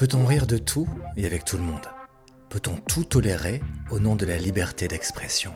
Peut-on 0.00 0.24
rire 0.24 0.46
de 0.46 0.56
tout 0.56 0.88
et 1.18 1.26
avec 1.26 1.44
tout 1.44 1.58
le 1.58 1.62
monde? 1.62 1.84
Peut-on 2.48 2.76
tout 2.76 3.04
tolérer 3.04 3.60
au 3.90 4.00
nom 4.00 4.16
de 4.16 4.24
la 4.24 4.38
liberté 4.38 4.88
d'expression? 4.88 5.52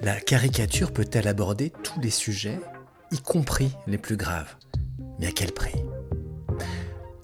La 0.00 0.20
caricature 0.20 0.92
peut-elle 0.92 1.28
aborder 1.28 1.72
tous 1.84 2.00
les 2.00 2.10
sujets, 2.10 2.58
y 3.12 3.20
compris 3.20 3.70
les 3.86 3.98
plus 3.98 4.16
graves? 4.16 4.56
Mais 5.20 5.28
à 5.28 5.30
quel 5.30 5.52
prix? 5.52 5.76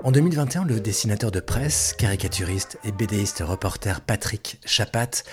En 0.04 0.12
2021, 0.12 0.64
le 0.64 0.78
dessinateur 0.78 1.32
de 1.32 1.40
presse, 1.40 1.92
caricaturiste 1.98 2.78
et 2.84 2.92
bédéiste 2.92 3.42
reporter 3.44 4.00
Patrick 4.00 4.60
Chapat 4.64 5.24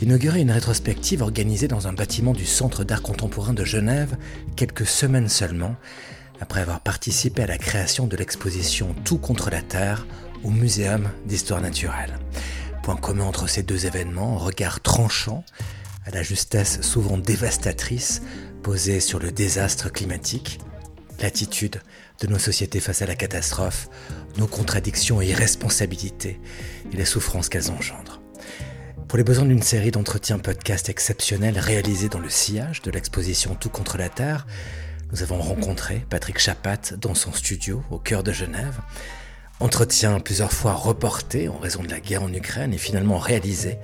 inaugurait 0.00 0.40
une 0.40 0.50
rétrospective 0.50 1.20
organisée 1.20 1.68
dans 1.68 1.88
un 1.88 1.92
bâtiment 1.92 2.32
du 2.32 2.46
Centre 2.46 2.84
d'art 2.84 3.02
contemporain 3.02 3.52
de 3.52 3.66
Genève 3.66 4.16
quelques 4.56 4.86
semaines 4.86 5.28
seulement, 5.28 5.76
après 6.40 6.62
avoir 6.62 6.80
participé 6.80 7.42
à 7.42 7.46
la 7.46 7.58
création 7.58 8.06
de 8.06 8.16
l'exposition 8.16 8.94
Tout 9.04 9.18
contre 9.18 9.50
la 9.50 9.60
Terre 9.60 10.06
au 10.44 10.50
Muséum 10.50 11.10
d'histoire 11.26 11.60
naturelle. 11.60 12.18
Point 12.82 12.96
commun 12.96 13.24
entre 13.24 13.48
ces 13.48 13.62
deux 13.62 13.86
événements, 13.86 14.38
regard 14.38 14.80
tranchant, 14.80 15.44
à 16.06 16.10
la 16.10 16.22
justesse 16.22 16.80
souvent 16.82 17.18
dévastatrice 17.18 18.22
posée 18.62 19.00
sur 19.00 19.18
le 19.18 19.30
désastre 19.30 19.90
climatique, 19.90 20.58
l'attitude 21.20 21.80
de 22.20 22.26
nos 22.26 22.38
sociétés 22.38 22.80
face 22.80 23.02
à 23.02 23.06
la 23.06 23.14
catastrophe, 23.14 23.88
nos 24.36 24.46
contradictions 24.46 25.20
et 25.20 25.28
irresponsabilités 25.28 26.40
et 26.92 26.96
les 26.96 27.04
souffrances 27.04 27.48
qu'elles 27.48 27.70
engendrent. 27.70 28.20
Pour 29.06 29.16
les 29.16 29.24
besoins 29.24 29.46
d'une 29.46 29.62
série 29.62 29.90
d'entretiens 29.90 30.38
podcast 30.38 30.88
exceptionnels 30.88 31.58
réalisés 31.58 32.08
dans 32.08 32.18
le 32.18 32.28
sillage 32.28 32.82
de 32.82 32.90
l'exposition 32.90 33.54
Tout 33.54 33.70
contre 33.70 33.96
la 33.96 34.08
Terre, 34.08 34.46
nous 35.12 35.22
avons 35.22 35.40
rencontré 35.40 36.04
Patrick 36.10 36.38
Chapat 36.38 36.94
dans 36.98 37.14
son 37.14 37.32
studio 37.32 37.82
au 37.90 37.98
cœur 37.98 38.22
de 38.22 38.32
Genève. 38.32 38.78
Entretien 39.60 40.20
plusieurs 40.20 40.52
fois 40.52 40.72
reporté 40.72 41.48
en 41.48 41.58
raison 41.58 41.82
de 41.82 41.88
la 41.88 41.98
guerre 41.98 42.22
en 42.22 42.32
Ukraine 42.32 42.72
et 42.72 42.78
finalement 42.78 43.18
réalisé 43.18 43.78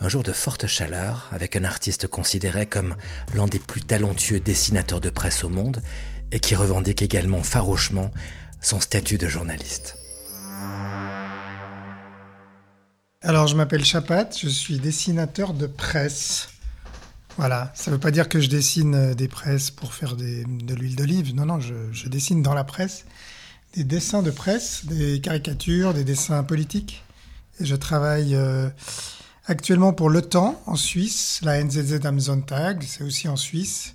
un 0.00 0.08
jour 0.08 0.22
de 0.22 0.32
forte 0.32 0.68
chaleur 0.68 1.28
avec 1.32 1.56
un 1.56 1.64
artiste 1.64 2.06
considéré 2.06 2.66
comme 2.66 2.94
l'un 3.34 3.46
des 3.46 3.58
plus 3.58 3.80
talentueux 3.82 4.38
dessinateurs 4.38 5.00
de 5.00 5.10
presse 5.10 5.42
au 5.42 5.48
monde 5.48 5.82
et 6.30 6.38
qui 6.38 6.54
revendique 6.54 7.02
également 7.02 7.42
farouchement 7.42 8.12
son 8.60 8.78
statut 8.78 9.18
de 9.18 9.26
journaliste. 9.26 9.96
Alors, 13.22 13.48
je 13.48 13.56
m'appelle 13.56 13.84
Chapat, 13.84 14.30
je 14.40 14.48
suis 14.48 14.78
dessinateur 14.78 15.54
de 15.54 15.66
presse. 15.66 16.50
Voilà, 17.36 17.72
ça 17.74 17.90
ne 17.90 17.96
veut 17.96 18.00
pas 18.00 18.12
dire 18.12 18.28
que 18.28 18.40
je 18.40 18.48
dessine 18.48 18.94
euh, 18.94 19.14
des 19.14 19.26
presses 19.26 19.72
pour 19.72 19.92
faire 19.92 20.14
de 20.16 20.74
l'huile 20.74 20.94
d'olive. 20.94 21.34
Non, 21.34 21.46
non, 21.46 21.58
je, 21.60 22.08
dessine 22.08 22.42
dans 22.42 22.54
la 22.54 22.64
presse 22.64 23.04
des 23.76 23.84
dessins 23.84 24.22
de 24.22 24.30
presse, 24.30 24.86
des 24.86 25.20
caricatures, 25.20 25.92
des 25.92 26.04
dessins 26.04 26.42
politiques. 26.42 27.04
Et 27.60 27.66
je 27.66 27.76
travaille 27.76 28.34
euh, 28.34 28.68
actuellement 29.46 29.92
pour 29.92 30.08
Le 30.08 30.22
Temps 30.22 30.60
en 30.66 30.76
Suisse, 30.76 31.40
la 31.42 31.62
NZZ 31.62 32.04
am 32.04 32.18
Sonntag, 32.18 32.82
c'est 32.82 33.04
aussi 33.04 33.28
en 33.28 33.36
Suisse, 33.36 33.94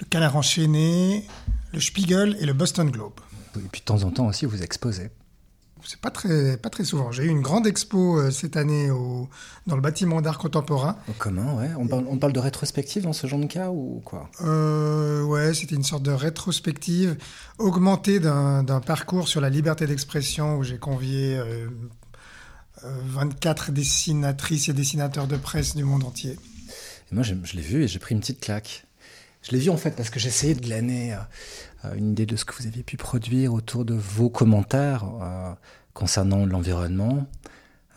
le 0.00 0.06
Canard 0.06 0.36
enchaîné, 0.36 1.26
le 1.72 1.80
Spiegel 1.80 2.36
et 2.40 2.46
le 2.46 2.54
Boston 2.54 2.90
Globe. 2.90 3.20
Et 3.56 3.68
puis 3.70 3.80
de 3.80 3.84
temps 3.84 4.02
en 4.04 4.10
temps 4.10 4.26
aussi, 4.26 4.46
vous 4.46 4.62
exposez. 4.62 5.10
C'est 5.84 6.00
pas 6.00 6.10
très, 6.10 6.56
pas 6.56 6.70
très 6.70 6.84
souvent. 6.84 7.12
J'ai 7.12 7.24
eu 7.24 7.28
une 7.28 7.40
grande 7.40 7.66
expo 7.66 8.18
euh, 8.18 8.30
cette 8.30 8.56
année 8.56 8.90
au, 8.90 9.28
dans 9.66 9.76
le 9.76 9.82
bâtiment 9.82 10.20
d'art 10.20 10.38
contemporain. 10.38 10.96
Comment, 11.18 11.56
ouais 11.56 11.70
on 11.78 11.86
parle, 11.86 12.04
on 12.08 12.18
parle, 12.18 12.32
de 12.32 12.40
rétrospective 12.40 13.02
dans 13.04 13.12
ce 13.12 13.26
genre 13.26 13.40
de 13.40 13.46
cas 13.46 13.70
ou 13.70 14.00
quoi? 14.04 14.30
Euh, 14.42 15.22
Ouais, 15.22 15.52
c'était 15.54 15.74
une 15.74 15.84
sorte 15.84 16.02
de 16.02 16.10
rétrospective 16.10 17.16
augmentée 17.58 18.20
d'un 18.20 18.80
parcours 18.84 19.28
sur 19.28 19.40
la 19.40 19.50
liberté 19.50 19.86
d'expression 19.86 20.56
où 20.56 20.62
j'ai 20.62 20.78
convié 20.78 21.40
24 22.82 23.70
euh, 23.70 23.72
dessinatrices 23.72 24.68
et 24.68 24.72
dessinateurs 24.72 25.26
de 25.26 25.36
presse 25.36 25.76
du 25.76 25.84
monde 25.84 26.04
entier. 26.04 26.36
Et 27.10 27.14
moi, 27.14 27.22
je, 27.22 27.34
je 27.42 27.56
l'ai 27.56 27.62
vu 27.62 27.84
et 27.84 27.88
j'ai 27.88 27.98
pris 27.98 28.14
une 28.14 28.20
petite 28.20 28.40
claque. 28.40 28.86
Je 29.48 29.54
l'ai 29.54 29.60
vu 29.60 29.70
en 29.70 29.78
fait 29.78 29.92
parce 29.92 30.10
que 30.10 30.20
j'essayais 30.20 30.54
de 30.54 30.68
l'année 30.68 31.16
euh, 31.84 31.94
une 31.96 32.10
idée 32.10 32.26
de 32.26 32.36
ce 32.36 32.44
que 32.44 32.54
vous 32.54 32.66
aviez 32.66 32.82
pu 32.82 32.98
produire 32.98 33.54
autour 33.54 33.86
de 33.86 33.94
vos 33.94 34.28
commentaires 34.28 35.04
euh, 35.22 35.52
concernant 35.94 36.44
l'environnement, 36.44 37.26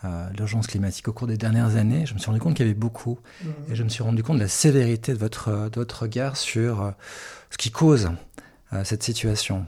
euh, 0.04 0.30
l'urgence 0.30 0.66
climatique 0.66 1.08
au 1.08 1.12
cours 1.12 1.26
des 1.26 1.36
dernières 1.36 1.76
années. 1.76 2.06
Je 2.06 2.14
me 2.14 2.18
suis 2.18 2.28
rendu 2.28 2.40
compte 2.40 2.54
qu'il 2.54 2.64
y 2.64 2.70
avait 2.70 2.78
beaucoup 2.78 3.18
mmh. 3.42 3.48
et 3.70 3.74
je 3.74 3.82
me 3.82 3.90
suis 3.90 4.02
rendu 4.02 4.22
compte 4.22 4.36
de 4.36 4.42
la 4.42 4.48
sévérité 4.48 5.12
de 5.12 5.18
votre, 5.18 5.68
de 5.68 5.74
votre 5.74 6.04
regard 6.04 6.38
sur 6.38 6.94
ce 7.50 7.58
qui 7.58 7.70
cause 7.70 8.10
cette 8.84 9.02
situation. 9.02 9.66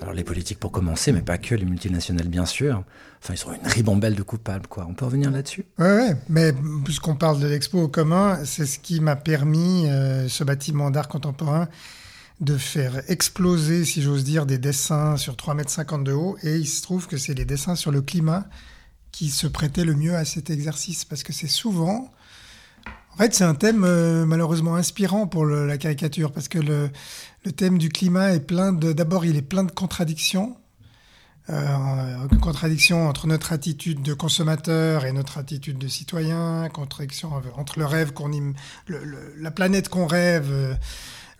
Alors 0.00 0.14
les 0.14 0.24
politiques 0.24 0.58
pour 0.58 0.72
commencer, 0.72 1.12
mais 1.12 1.22
pas 1.22 1.38
que, 1.38 1.54
les 1.54 1.64
multinationales 1.64 2.28
bien 2.28 2.46
sûr. 2.46 2.84
Enfin, 3.22 3.34
ils 3.34 3.38
sont 3.38 3.52
une 3.52 3.66
ribambelle 3.66 4.14
de 4.14 4.22
coupables, 4.22 4.66
quoi. 4.66 4.86
On 4.88 4.94
peut 4.94 5.04
revenir 5.04 5.30
là-dessus? 5.30 5.64
Oui, 5.78 6.12
mais 6.28 6.52
puisqu'on 6.84 7.16
parle 7.16 7.40
de 7.40 7.46
l'expo 7.46 7.80
au 7.80 7.88
commun, 7.88 8.44
c'est 8.44 8.66
ce 8.66 8.78
qui 8.78 9.00
m'a 9.00 9.16
permis, 9.16 9.88
euh, 9.88 10.28
ce 10.28 10.44
bâtiment 10.44 10.90
d'art 10.90 11.08
contemporain, 11.08 11.68
de 12.40 12.56
faire 12.56 13.02
exploser, 13.10 13.84
si 13.84 14.02
j'ose 14.02 14.24
dire, 14.24 14.46
des 14.46 14.58
dessins 14.58 15.16
sur 15.16 15.34
3,50 15.34 15.94
m 15.94 16.04
de 16.04 16.12
haut. 16.12 16.36
Et 16.42 16.56
il 16.56 16.66
se 16.66 16.82
trouve 16.82 17.06
que 17.06 17.16
c'est 17.16 17.34
les 17.34 17.44
dessins 17.44 17.74
sur 17.74 17.90
le 17.90 18.02
climat 18.02 18.46
qui 19.12 19.30
se 19.30 19.46
prêtaient 19.46 19.84
le 19.84 19.94
mieux 19.94 20.14
à 20.14 20.24
cet 20.24 20.50
exercice, 20.50 21.04
parce 21.04 21.22
que 21.22 21.32
c'est 21.32 21.48
souvent... 21.48 22.12
En 23.16 23.22
fait, 23.22 23.34
c'est 23.34 23.44
un 23.44 23.54
thème 23.54 23.84
euh, 23.84 24.26
malheureusement 24.26 24.76
inspirant 24.76 25.26
pour 25.26 25.46
la 25.46 25.78
caricature, 25.78 26.32
parce 26.32 26.48
que 26.48 26.58
le, 26.58 26.90
le 27.44 27.52
thème 27.52 27.78
du 27.78 27.88
climat 27.88 28.34
est 28.34 28.40
plein 28.40 28.72
de. 28.72 28.92
D'abord, 28.92 29.24
il 29.24 29.36
est 29.36 29.42
plein 29.42 29.64
de 29.64 29.72
contradictions. 29.72 30.56
Euh, 31.48 32.28
contradiction 32.40 33.08
entre 33.08 33.28
notre 33.28 33.52
attitude 33.52 34.02
de 34.02 34.14
consommateur 34.14 35.04
et 35.04 35.12
notre 35.12 35.38
attitude 35.38 35.78
de 35.78 35.86
citoyen, 35.86 36.68
contradiction 36.72 37.30
entre 37.56 37.78
le 37.78 37.86
rêve 37.86 38.12
qu'on 38.12 38.30
la 39.38 39.50
planète 39.52 39.88
qu'on 39.88 40.06
rêve, 40.06 40.48
euh, 40.50 40.74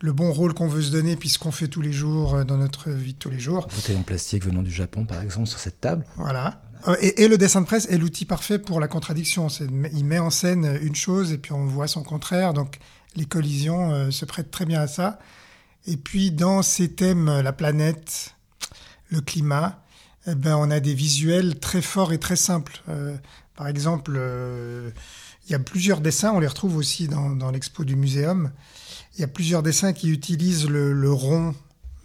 le 0.01 0.13
bon 0.13 0.33
rôle 0.33 0.55
qu'on 0.55 0.69
veut 0.69 0.83
se 0.83 0.93
donner, 0.93 1.17
puis 1.17 1.29
ce 1.29 1.41
qu'on 1.41 1.51
fait 1.51 1.67
tous 1.67 1.81
les 1.81 1.93
jours 1.93 2.37
euh, 2.37 2.45
dans 2.45 2.57
notre 2.57 2.91
vie 2.91 3.15
de 3.15 3.19
tous 3.19 3.31
les 3.31 3.41
jours. 3.41 3.67
Bouteille 3.75 3.97
en 3.97 4.03
plastique 4.03 4.45
venant 4.45 4.63
du 4.63 4.71
Japon, 4.71 5.07
par 5.07 5.21
exemple, 5.23 5.49
sur 5.49 5.59
cette 5.59 5.81
table. 5.81 6.05
Voilà. 6.17 6.63
Euh, 6.89 6.97
et, 7.01 7.29
le 7.29 7.39
dessin 7.39 7.61
de 7.61 7.67
presse 7.67 7.87
est 7.87 7.99
l'outil 7.99 8.25
parfait 8.25 8.59
pour 8.59 8.81
la 8.81 8.89
contradiction. 8.89 9.49
Il 9.93 10.05
met 10.05 10.19
en 10.19 10.31
scène 10.31 10.79
une 10.83 10.95
chose 10.95 11.33
et 11.33 11.39
puis 11.39 11.53
on 11.53 11.67
voit 11.67 11.89
son 11.89 12.03
contraire. 12.03 12.55
Donc 12.55 12.79
les 13.15 13.25
collisions 13.25 14.11
se 14.11 14.25
prêtent 14.25 14.51
très 14.51 14.67
bien 14.67 14.81
à 14.81 14.87
ça. 14.87 15.19
Et 15.87 15.97
puis 15.97 16.31
dans 16.33 16.63
ces 16.63 16.93
thèmes, 16.93 17.41
la 17.41 17.53
planète, 17.53 18.35
le 19.11 19.21
climat, 19.21 19.83
eh 20.27 20.35
ben, 20.35 20.57
on 20.57 20.71
a 20.71 20.81
des 20.81 20.95
visuels 20.95 21.59
très 21.61 21.83
forts 21.83 22.13
et 22.13 22.19
très 22.19 22.37
simples. 22.37 22.83
Euh, 22.89 23.17
par 23.55 23.69
exemple, 23.69 24.15
euh, 24.17 24.91
il 25.47 25.53
y 25.53 25.55
a 25.55 25.59
plusieurs 25.61 26.01
dessins, 26.01 26.33
on 26.33 26.41
les 26.41 26.49
retrouve 26.49 26.77
aussi 26.77 27.07
dans, 27.07 27.51
l'expo 27.53 27.85
du 27.85 27.95
muséum. 27.95 28.51
Il 29.15 29.21
y 29.21 29.25
a 29.25 29.29
plusieurs 29.29 29.63
dessins 29.63 29.93
qui 29.93 30.11
utilisent 30.11 30.69
le, 30.69 31.13
rond 31.13 31.55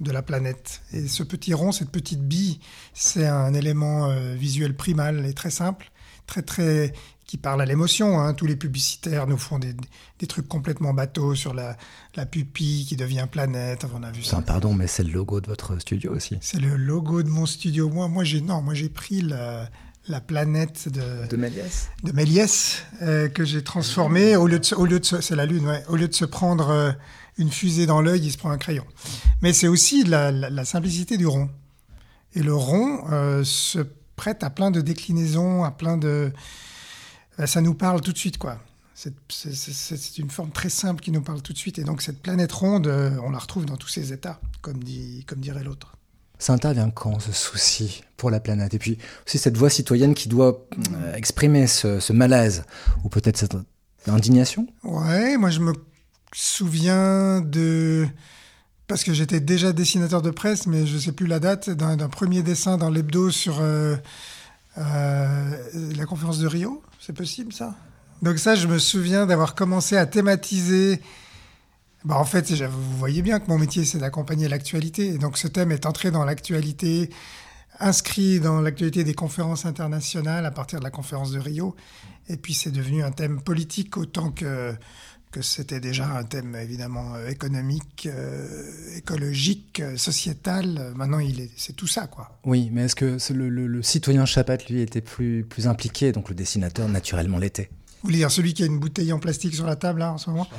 de 0.02 0.12
la 0.12 0.22
planète. 0.22 0.82
Et 0.94 1.08
ce 1.08 1.24
petit 1.24 1.54
rond, 1.54 1.72
cette 1.72 1.92
petite 1.92 2.22
bille, 2.22 2.60
c'est 2.94 3.28
un 3.28 3.54
élément 3.54 4.10
euh, 4.10 4.36
visuel 4.36 4.76
primal 4.76 5.26
et 5.26 5.34
très 5.34 5.52
simple, 5.52 5.92
très 6.28 6.42
très 6.42 6.94
qui 7.32 7.38
parle 7.38 7.62
à 7.62 7.66
l'émotion. 7.66 8.20
Hein. 8.20 8.34
Tous 8.34 8.46
les 8.46 8.58
publicitaires 8.58 9.26
nous 9.26 9.38
font 9.38 9.58
des, 9.58 9.74
des 10.20 10.28
trucs 10.28 10.50
complètement 10.50 10.94
bateaux 10.94 11.34
sur 11.34 11.54
la, 11.54 11.78
la, 12.18 12.26
pupille 12.26 12.86
qui 12.86 12.98
devient 12.98 13.26
planète. 13.32 13.86
On 13.96 14.04
a 14.04 14.12
vu 14.12 14.22
ça. 14.22 14.42
pardon, 14.42 14.74
mais 14.74 14.86
c'est 14.86 15.04
le 15.04 15.14
logo 15.14 15.40
de 15.40 15.48
votre 15.48 15.80
studio 15.80 16.14
aussi. 16.14 16.38
C'est 16.42 16.60
le 16.60 16.76
logo 16.76 17.24
de 17.24 17.30
mon 17.30 17.46
studio. 17.46 17.90
Moi, 17.90 18.10
moi 18.10 18.26
j'ai 18.26 18.42
non, 18.42 18.62
moi 18.62 18.74
j'ai 18.74 18.90
pris 18.90 19.22
la, 19.22 19.70
la, 20.10 20.20
planète 20.20 20.90
de 20.90 21.26
de 21.30 21.38
Méliès, 21.38 21.90
de 22.04 22.12
Méliès 22.12 22.84
euh, 23.02 23.30
que 23.30 23.46
j'ai 23.46 23.64
transformé 23.64 24.36
au 24.36 24.48
lieu 24.48 24.60
de 24.60 24.76
au 24.76 24.86
lieu 24.86 25.00
de 25.00 25.06
c'est 25.06 25.36
la 25.38 25.46
lune, 25.46 25.66
ouais, 25.68 25.86
au 25.88 25.96
lieu 25.96 26.10
de 26.10 26.14
se 26.14 26.26
prendre 26.26 26.70
euh, 26.70 26.92
une 27.38 27.52
fusée 27.52 27.86
dans 27.86 28.02
l'œil, 28.02 28.22
il 28.26 28.32
se 28.32 28.38
prend 28.38 28.52
un 28.52 28.58
crayon. 28.58 28.86
Mais 29.42 29.54
c'est 29.54 29.68
aussi 29.68 30.04
la, 30.04 30.32
la, 30.32 30.66
simplicité 30.66 31.18
du 31.18 31.28
rond. 31.28 31.50
Et 32.34 32.44
le 32.44 32.56
rond 32.56 33.06
euh, 33.12 33.44
se 33.44 33.80
prête 34.16 34.44
à 34.44 34.50
plein 34.50 34.72
de 34.72 34.82
déclinaisons, 34.82 35.64
à 35.64 35.72
plein 35.72 35.98
de 35.98 36.32
bah, 37.38 37.48
ça 37.48 37.62
nous 37.62 37.74
parle 37.74 38.02
tout 38.02 38.14
de 38.14 38.18
suite, 38.18 38.38
quoi. 38.38 38.60
C'est 38.94 40.18
une 40.20 40.30
forme 40.30 40.52
très 40.52 40.70
simple 40.70 41.02
qui 41.02 41.12
nous 41.12 41.24
parle 41.24 41.42
tout 41.42 41.54
de 41.54 41.58
suite. 41.58 41.80
Et 41.80 41.84
donc 41.84 42.04
cette 42.04 42.22
planète 42.22 42.52
ronde, 42.52 42.86
euh, 42.86 43.18
on 43.24 43.32
la 43.32 43.40
retrouve 43.40 43.66
dans 43.66 43.78
tous 43.78 43.88
ses 43.88 44.14
états, 44.14 44.40
comme, 44.62 44.84
dit, 44.84 45.24
comme 45.26 45.40
dirait 45.40 45.64
l'autre. 45.64 45.96
Ça 46.38 46.54
intervient 46.54 46.92
quand 46.92 47.20
ce 47.20 47.32
souci 47.32 48.04
pour 48.16 48.30
la 48.30 48.40
planète? 48.40 48.76
Et 48.76 48.80
puis 48.80 49.00
aussi 49.26 49.40
cette 49.40 49.58
voix 49.58 49.72
citoyenne 49.72 50.14
qui 50.14 50.30
doit 50.30 50.68
euh, 50.94 51.16
exprimer 51.16 51.66
ce, 51.66 52.14
malaise, 52.14 52.64
ou 53.04 53.10
peut-être 53.10 53.38
cette 53.38 53.56
indignation? 54.08 54.68
Ouais, 54.84 55.36
moi 55.38 55.50
je 55.50 55.62
me 55.62 55.74
souviens 56.40 57.42
de... 57.42 58.08
Parce 58.88 59.04
que 59.04 59.14
j'étais 59.14 59.40
déjà 59.40 59.72
dessinateur 59.72 60.22
de 60.22 60.32
presse, 60.32 60.68
mais 60.68 60.86
je 60.86 60.96
ne 60.96 61.00
sais 61.00 61.12
plus 61.14 61.28
la 61.28 61.40
date, 61.40 61.70
d'un 61.70 62.10
premier 62.10 62.44
dessin 62.44 62.78
dans 62.78 62.90
l'hebdo 62.90 63.32
sur 63.32 63.60
euh, 63.62 63.96
la 64.76 66.06
conférence 66.06 66.40
de 66.40 66.48
Rio 66.48 66.84
c'est 67.02 67.14
possible 67.14 67.52
ça? 67.52 67.76
Donc 68.22 68.38
ça, 68.38 68.56
je 68.56 68.68
me 68.68 68.78
souviens 68.78 69.26
d'avoir 69.26 69.56
commencé 69.56 69.98
à 69.98 70.06
thématiser. 70.06 71.02
Bah, 72.06 72.18
en 72.18 72.26
fait, 72.26 72.52
vous 72.52 72.98
voyez 72.98 73.24
bien 73.24 73.40
que 73.40 73.48
mon 73.48 73.58
métier, 73.58 73.84
c'est 73.86 73.98
d'accompagner 73.98 74.48
l'actualité. 74.48 75.08
Et 75.08 75.18
donc 75.18 75.38
ce 75.40 75.48
thème 75.48 75.72
est 75.72 75.88
entré 75.88 76.12
dans 76.12 76.24
l'actualité 76.24 77.10
inscrit 77.80 78.40
dans 78.40 78.62
l'actualité 78.62 79.04
des 79.04 79.16
conférences 79.16 79.66
internationales 79.66 80.46
à 80.46 80.52
partir 80.52 80.78
de 80.78 80.84
la 80.84 80.92
conférence 80.92 81.32
de 81.32 81.40
Rio. 81.40 81.76
Et 82.30 82.38
puis 82.38 82.54
c'est 82.54 82.70
devenu 82.70 83.04
un 83.04 83.12
thème 83.12 83.42
politique 83.42 83.98
autant 83.98 84.30
que, 84.30 84.76
que 85.32 85.42
c'était 85.42 85.80
déjà 85.80 86.08
un 86.08 86.24
thème 86.24 86.56
évidemment 86.56 87.16
euh, 87.16 87.28
économique, 87.28 88.08
euh, 88.12 88.98
écologique, 88.98 89.80
euh, 89.80 89.98
sociétal. 89.98 90.92
Maintenant, 90.96 91.20
il 91.20 91.40
est, 91.40 91.52
c'est 91.56 91.74
tout 91.76 91.88
ça, 91.88 92.08
quoi. 92.08 92.38
Oui, 92.46 92.70
mais 92.72 92.86
est-ce 92.86 92.96
que 92.96 93.18
le, 93.34 93.50
le, 93.50 93.82
citoyen 93.82 94.26
Chapat, 94.26 94.58
lui, 94.70 94.82
était 94.82 95.02
plus, 95.02 95.44
plus 95.44 95.68
impliqué, 95.68 96.12
donc 96.12 96.30
le 96.30 96.36
dessinateur, 96.36 96.88
naturellement, 96.90 97.38
l'était? 97.38 97.70
Vous 98.02 98.08
voulez 98.08 98.18
dire 98.18 98.32
celui 98.32 98.54
qui 98.54 98.64
a 98.64 98.66
une 98.66 98.80
bouteille 98.80 99.14
en 99.14 99.20
plastique 99.20 99.56
sur 99.56 99.66
la 99.66 99.76
table, 99.76 100.00
là, 100.00 100.14
en 100.14 100.18
ce 100.18 100.30
moment? 100.30 100.48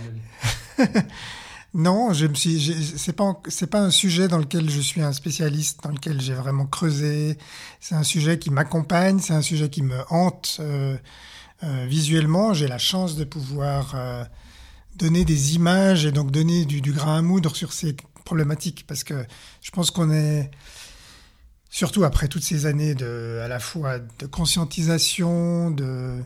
Non, 1.75 2.13
je 2.13 2.27
me 2.27 2.35
suis. 2.35 2.61
C'est 2.99 3.15
pas 3.15 3.41
c'est 3.49 3.67
pas 3.67 3.81
un 3.81 3.91
sujet 3.91 4.29
dans 4.29 4.37
lequel 4.37 4.69
je 4.69 4.81
suis 4.81 5.01
un 5.01 5.13
spécialiste, 5.13 5.83
dans 5.83 5.91
lequel 5.91 6.21
j'ai 6.21 6.35
vraiment 6.35 6.67
creusé. 6.67 7.39
C'est 7.81 7.95
un 7.95 8.03
sujet 8.03 8.39
qui 8.39 8.51
m'accompagne, 8.51 9.21
c'est 9.21 9.33
un 9.33 9.41
sujet 9.41 9.71
qui 9.71 9.83
me 9.83 9.99
hante 10.11 10.59
euh, 10.61 10.99
euh, 11.65 11.87
visuellement. 11.89 12.53
J'ai 12.53 12.69
la 12.69 12.77
chance 12.77 13.17
de 13.17 13.25
pouvoir 13.25 13.97
donner 14.97 15.25
des 15.25 15.55
images 15.55 16.07
et 16.07 16.13
donc 16.13 16.31
donner 16.31 16.65
du, 16.65 16.81
du, 16.81 16.93
grain 16.93 17.19
à 17.19 17.23
moudre 17.23 17.57
sur 17.57 17.73
ces 17.73 17.97
problématiques, 18.25 18.85
parce 18.87 19.05
que 19.05 19.25
je 19.61 19.71
pense 19.71 19.91
qu'on 19.91 20.11
est 20.11 20.51
surtout 21.71 22.05
après 22.05 22.29
toutes 22.29 22.45
ces 22.45 22.67
années 22.67 22.95
de 22.95 23.41
à 23.43 23.49
la 23.49 23.59
fois 23.59 23.99
de 23.99 24.27
conscientisation, 24.27 25.71
de 25.71 26.23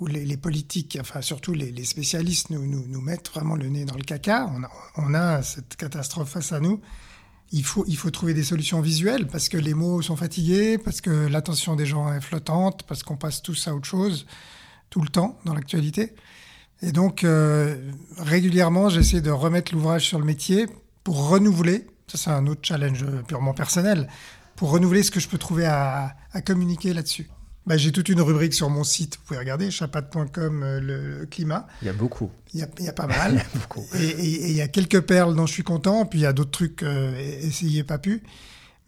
où 0.00 0.06
les, 0.06 0.36
politiques, 0.36 0.96
enfin 1.00 1.20
surtout 1.22 1.52
les, 1.52 1.84
spécialistes, 1.84 2.50
nous, 2.50 2.64
nous, 2.64 3.00
mettent 3.00 3.30
vraiment 3.30 3.56
le 3.56 3.68
nez 3.68 3.84
dans 3.84 3.96
le 3.96 4.04
caca. 4.04 4.48
On 4.54 4.62
a, 4.62 4.70
on 4.96 5.14
a, 5.14 5.42
cette 5.42 5.76
catastrophe 5.76 6.30
face 6.30 6.52
à 6.52 6.60
nous. 6.60 6.80
Il 7.50 7.64
faut, 7.64 7.84
il 7.88 7.96
faut 7.96 8.10
trouver 8.10 8.34
des 8.34 8.44
solutions 8.44 8.80
visuelles 8.80 9.26
parce 9.26 9.48
que 9.48 9.56
les 9.56 9.74
mots 9.74 10.00
sont 10.00 10.16
fatigués, 10.16 10.78
parce 10.78 11.00
que 11.00 11.10
l'attention 11.26 11.74
des 11.74 11.86
gens 11.86 12.12
est 12.12 12.20
flottante, 12.20 12.84
parce 12.84 13.02
qu'on 13.02 13.16
passe 13.16 13.42
tous 13.42 13.66
à 13.66 13.74
autre 13.74 13.86
chose 13.86 14.26
tout 14.90 15.00
le 15.00 15.08
temps 15.08 15.38
dans 15.44 15.54
l'actualité. 15.54 16.14
Et 16.82 16.92
donc, 16.92 17.24
euh, 17.24 17.76
régulièrement, 18.18 18.88
j'essaie 18.88 19.20
de 19.20 19.30
remettre 19.30 19.72
l'ouvrage 19.74 20.06
sur 20.06 20.18
le 20.18 20.24
métier 20.24 20.66
pour 21.02 21.28
renouveler, 21.28 21.86
ça 22.06 22.18
c'est 22.18 22.30
un 22.30 22.46
autre 22.46 22.60
challenge 22.62 23.04
purement 23.26 23.54
personnel, 23.54 24.08
pour 24.56 24.70
renouveler 24.70 25.02
ce 25.02 25.10
que 25.10 25.20
je 25.20 25.28
peux 25.28 25.38
trouver 25.38 25.66
à, 25.66 26.16
à 26.32 26.40
communiquer 26.40 26.92
là-dessus. 26.92 27.28
Bah, 27.68 27.76
j'ai 27.76 27.92
toute 27.92 28.08
une 28.08 28.22
rubrique 28.22 28.54
sur 28.54 28.70
mon 28.70 28.82
site, 28.82 29.18
vous 29.18 29.24
pouvez 29.26 29.38
regarder, 29.38 29.70
chapat.com, 29.70 30.62
euh, 30.62 30.80
le, 30.80 31.26
climat. 31.26 31.66
Il 31.82 31.86
y 31.86 31.90
a 31.90 31.92
beaucoup. 31.92 32.30
Il 32.54 32.60
y 32.60 32.62
a, 32.62 32.68
il 32.78 32.86
y 32.86 32.88
a 32.88 32.94
pas 32.94 33.06
mal. 33.06 33.32
il 33.32 33.36
y 33.36 33.40
a 33.40 33.60
beaucoup. 33.60 33.84
Et, 33.94 34.48
il 34.48 34.56
y 34.56 34.62
a 34.62 34.68
quelques 34.68 35.02
perles 35.02 35.36
dont 35.36 35.44
je 35.44 35.52
suis 35.52 35.64
content, 35.64 36.06
puis 36.06 36.20
il 36.20 36.22
y 36.22 36.26
a 36.26 36.32
d'autres 36.32 36.50
trucs 36.50 36.82
euh, 36.82 37.12
essayez 37.42 37.84
pas 37.84 37.98
pu. 37.98 38.22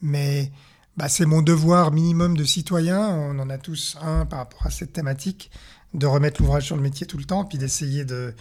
Mais 0.01 0.51
bah, 0.97 1.11
c'est 1.11 1.27
mon 1.27 1.43
devoir 1.43 1.93
minimum 1.93 2.39
de 2.39 2.45
citoyen, 2.45 3.07
on 3.07 3.39
en 3.39 3.51
a 3.51 3.59
tous 3.59 3.99
un 4.01 4.25
par 4.25 4.39
rapport 4.39 4.67
à 4.67 4.71
cette 4.71 4.95
thématique, 4.95 5.51
de 5.95 6.07
remettre 6.07 6.41
l'ouvrage 6.41 6.67
sur 6.67 6.77
le 6.77 6.83
métier 6.83 7.07
tout 7.07 7.19
le 7.19 7.25
temps, 7.25 7.45
puis 7.45 7.59
d'essayer 7.59 8.05
de, 8.05 8.35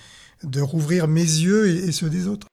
de 0.44 0.62
rouvrir 0.62 1.07
mes 1.07 1.22
yeux 1.22 1.68
et 1.68 1.92
ceux 1.92 2.10
des 2.10 2.28
autres. 2.28 2.48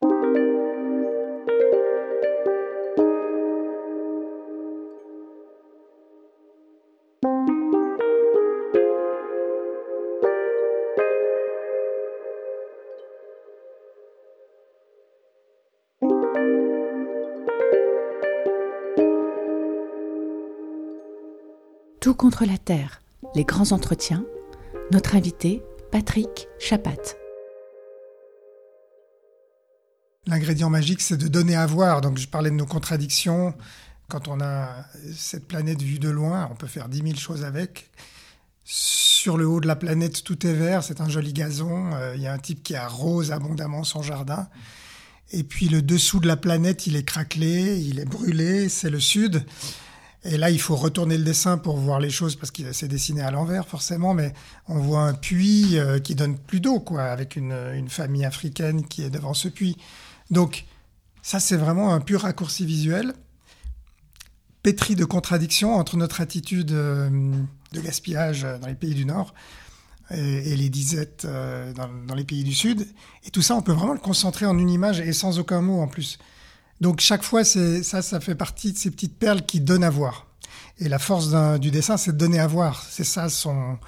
Tout 22.00 22.14
contre 22.14 22.44
la 22.44 22.56
Terre, 22.56 23.02
les 23.34 23.42
grands 23.42 23.72
entretiens. 23.72 24.24
Notre 24.92 25.16
invité, 25.16 25.64
Patrick 25.90 26.46
Chapat. 26.60 27.16
L'ingrédient 30.28 30.70
magique, 30.70 31.00
c'est 31.00 31.16
de 31.16 31.26
donner 31.26 31.56
à 31.56 31.66
voir. 31.66 32.00
Donc, 32.00 32.18
je 32.18 32.28
parlais 32.28 32.50
de 32.50 32.54
nos 32.54 32.66
contradictions. 32.66 33.52
Quand 34.08 34.28
on 34.28 34.40
a 34.40 34.68
cette 35.12 35.48
planète 35.48 35.82
vue 35.82 35.98
de 35.98 36.08
loin, 36.08 36.48
on 36.52 36.54
peut 36.54 36.68
faire 36.68 36.88
dix 36.88 37.02
mille 37.02 37.18
choses 37.18 37.44
avec. 37.44 37.90
Sur 38.62 39.36
le 39.36 39.48
haut 39.48 39.60
de 39.60 39.66
la 39.66 39.74
planète, 39.74 40.22
tout 40.22 40.46
est 40.46 40.54
vert, 40.54 40.84
c'est 40.84 41.00
un 41.00 41.08
joli 41.08 41.32
gazon. 41.32 41.92
Euh, 41.94 42.14
il 42.14 42.22
y 42.22 42.28
a 42.28 42.32
un 42.32 42.38
type 42.38 42.62
qui 42.62 42.76
arrose 42.76 43.32
abondamment 43.32 43.82
son 43.82 44.02
jardin. 44.02 44.48
Et 45.32 45.42
puis 45.42 45.68
le 45.68 45.82
dessous 45.82 46.20
de 46.20 46.28
la 46.28 46.36
planète, 46.36 46.86
il 46.86 46.94
est 46.94 47.04
craquelé, 47.04 47.80
il 47.80 47.98
est 47.98 48.04
brûlé, 48.04 48.68
c'est 48.68 48.90
le 48.90 49.00
sud. 49.00 49.44
Et 50.28 50.36
là, 50.38 50.50
il 50.50 50.60
faut 50.60 50.74
retourner 50.74 51.16
le 51.16 51.24
dessin 51.24 51.56
pour 51.56 51.76
voir 51.76 52.00
les 52.00 52.10
choses 52.10 52.36
parce 52.36 52.50
qu'il 52.50 52.72
s'est 52.74 52.88
dessiné 52.88 53.22
à 53.22 53.30
l'envers, 53.30 53.68
forcément. 53.68 54.12
Mais 54.12 54.34
on 54.66 54.78
voit 54.78 55.02
un 55.02 55.14
puits 55.14 55.78
euh, 55.78 56.00
qui 56.00 56.14
donne 56.14 56.36
plus 56.36 56.60
d'eau, 56.60 56.80
quoi, 56.80 57.04
avec 57.04 57.36
une, 57.36 57.88
famille 57.88 58.24
africaine 58.24 58.86
qui 58.86 59.02
est 59.02 59.10
devant 59.10 59.34
ce 59.34 59.48
puits. 59.48 59.76
Donc, 60.30 60.64
ça, 61.22 61.38
c'est 61.38 61.56
vraiment 61.56 61.94
un 61.94 62.00
pur 62.00 62.22
raccourci 62.22 62.66
visuel, 62.66 63.12
pétri 64.62 64.96
de 64.96 65.04
contradictions 65.04 65.74
entre 65.74 65.96
notre 65.96 66.20
attitude 66.20 66.72
euh, 66.72 67.08
de 67.72 67.80
gaspillage 67.80 68.42
dans 68.60 68.66
les 68.66 68.74
pays 68.74 68.94
du 68.94 69.04
Nord 69.04 69.32
et, 70.10 70.56
les 70.56 70.68
disettes 70.68 71.24
euh, 71.24 71.72
dans, 71.72 71.88
dans, 72.06 72.14
les 72.14 72.24
pays 72.24 72.42
du 72.42 72.54
Sud. 72.54 72.86
Et 73.24 73.30
tout 73.30 73.42
ça, 73.42 73.54
on 73.54 73.62
peut 73.62 73.72
vraiment 73.72 73.94
le 73.94 74.00
concentrer 74.00 74.46
en 74.46 74.58
une 74.58 74.70
image 74.70 75.00
et 75.00 75.12
sans 75.12 75.38
aucun 75.38 75.60
mot 75.60 75.80
en 75.80 75.88
plus. 75.88 76.18
Donc 76.80 77.00
chaque 77.00 77.22
fois, 77.22 77.44
ça, 77.44 78.02
ça 78.02 78.20
fait 78.20 78.34
partie 78.34 78.72
de 78.72 78.78
ces 78.78 78.90
petites 78.90 79.18
perles 79.18 79.42
qui 79.42 79.60
donnent 79.60 79.84
à 79.84 79.90
voir. 79.90 80.26
Et 80.78 80.88
la 80.88 80.98
force 80.98 81.28
du 81.58 81.70
dessin, 81.70 81.96
c'est 81.96 82.12
de 82.12 82.18
donner 82.18 82.38
à 82.38 82.46
voir. 82.46 82.84
C'est 82.90 83.04
ça 83.04 83.28
son, 83.30 83.78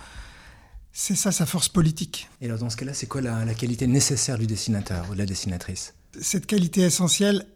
c'est 0.93 1.14
ça 1.14 1.32
sa 1.32 1.44
force 1.44 1.69
politique. 1.69 2.29
Et 2.40 2.46
alors 2.46 2.58
dans 2.58 2.70
ce 2.70 2.76
cas-là, 2.76 2.94
c'est 2.94 3.06
quoi 3.06 3.20
la, 3.20 3.55
qualité 3.55 3.87
nécessaire 3.87 4.38
du 4.38 4.46
dessinateur 4.46 5.06
ou 5.11 5.14
de 5.14 5.19
la 5.19 5.26
dessinatrice? 5.26 5.94
Cette 6.20 6.46
qualité 6.46 6.81
essentielle, 6.81 7.46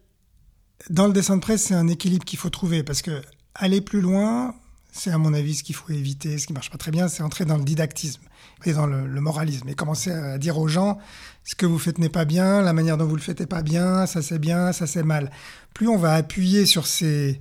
dans 0.91 1.07
le 1.07 1.15
dessin 1.15 1.37
de 1.37 1.41
presse, 1.41 1.65
c'est 1.65 1.75
un 1.75 1.89
équilibre 1.89 2.25
qu'il 2.25 2.39
faut 2.39 2.51
trouver 2.51 2.83
parce 2.83 3.01
que 3.01 3.23
aller 3.55 3.81
plus 3.81 4.01
loin, 4.01 4.55
c'est 4.93 5.11
à 5.11 5.19
mon 5.19 5.33
avis 5.33 5.57
ce 5.57 5.63
qu'il 5.63 5.75
faut 5.75 5.93
éviter. 5.93 6.39
Ce 6.39 6.47
qui 6.47 6.53
marche 6.53 6.71
pas 6.71 6.79
très 6.79 6.91
bien, 6.91 7.09
c'est 7.09 7.23
entrer 7.23 7.47
dans 7.47 7.57
le 7.57 7.65
didactisme 7.65 8.23
et 8.65 8.73
dans 8.73 8.87
le, 8.87 9.21
moralisme 9.21 9.69
et 9.69 9.75
commencer 9.75 10.11
à 10.11 10.39
dire 10.39 10.59
aux 10.59 10.69
gens 10.69 10.99
ce 11.45 11.55
que 11.55 11.67
vous 11.67 11.79
faites 11.79 11.99
n'est 11.99 12.09
pas 12.09 12.25
bien, 12.25 12.63
la 12.63 12.73
manière 12.73 12.97
dont 12.97 13.07
vous 13.07 13.17
le 13.17 13.23
faites 13.23 13.41
n'est 13.41 13.47
pas 13.47 13.63
bien, 13.63 14.07
ça 14.07 14.23
c'est 14.23 14.39
bien, 14.39 14.73
ça 14.73 14.87
c'est 14.87 15.03
mal. 15.03 15.31
Plus 15.75 15.89
on 15.89 15.97
va 15.97 16.15
appuyer 16.15 16.67
sur 16.67 16.87
ces 16.87 17.41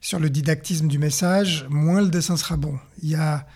sur 0.00 0.18
le 0.18 0.30
didactisme 0.30 0.88
du 0.88 0.98
message, 0.98 1.66
moins 1.70 2.00
le 2.00 2.08
dessin 2.08 2.36
sera 2.36 2.56
bon. 2.56 2.76
Il 3.02 3.10
y 3.10 3.14
a 3.14 3.46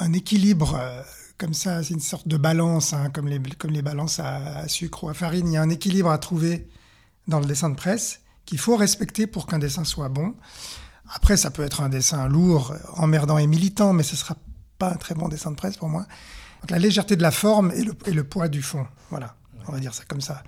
un 0.00 0.12
équilibre 0.12 0.74
euh, 0.74 1.02
comme 1.38 1.54
ça, 1.54 1.84
c'est 1.84 1.94
une 1.94 2.00
sorte 2.00 2.26
de 2.26 2.36
balance, 2.36 2.92
hein, 2.92 3.10
comme, 3.14 3.28
les, 3.28 3.40
comme 3.58 3.70
les 3.70 3.80
balances 3.80 4.18
à, 4.18 4.66
sucre 4.66 5.04
ou 5.04 5.08
à 5.08 5.14
farine. 5.14 5.46
Il 5.46 5.52
y 5.52 5.56
a 5.56 5.62
un 5.62 5.70
équilibre 5.70 6.10
à 6.10 6.18
trouver 6.18 6.68
dans 7.28 7.38
le 7.38 7.46
dessin 7.46 7.70
de 7.70 7.76
presse 7.76 8.20
qu'il 8.44 8.58
faut 8.58 8.76
respecter 8.76 9.28
pour 9.28 9.46
qu'un 9.46 9.60
dessin 9.60 9.84
soit 9.84 10.08
bon. 10.08 10.34
Après, 11.14 11.36
ça 11.36 11.50
peut 11.50 11.62
être 11.62 11.80
un 11.80 11.88
dessin 11.88 12.28
lourd, 12.28 12.74
emmerdant 12.94 13.38
et 13.38 13.46
militant, 13.46 13.92
mais 13.92 14.02
ce 14.02 14.16
sera 14.16 14.36
pas 14.78 14.92
un 14.92 14.96
très 14.96 15.14
bon 15.14 15.28
dessin 15.28 15.50
de 15.50 15.56
presse 15.56 15.76
pour 15.76 15.88
moi. 15.88 16.06
la 16.70 16.78
légèreté 16.78 17.16
de 17.16 17.22
la 17.22 17.30
forme 17.30 17.72
et 17.72 18.12
le, 18.12 18.24
poids 18.24 18.48
du 18.48 18.62
fond. 18.62 18.86
Voilà, 19.10 19.36
on 19.66 19.72
va 19.72 19.80
dire 19.80 19.94
ça 19.94 20.04
comme 20.06 20.20
ça. 20.20 20.42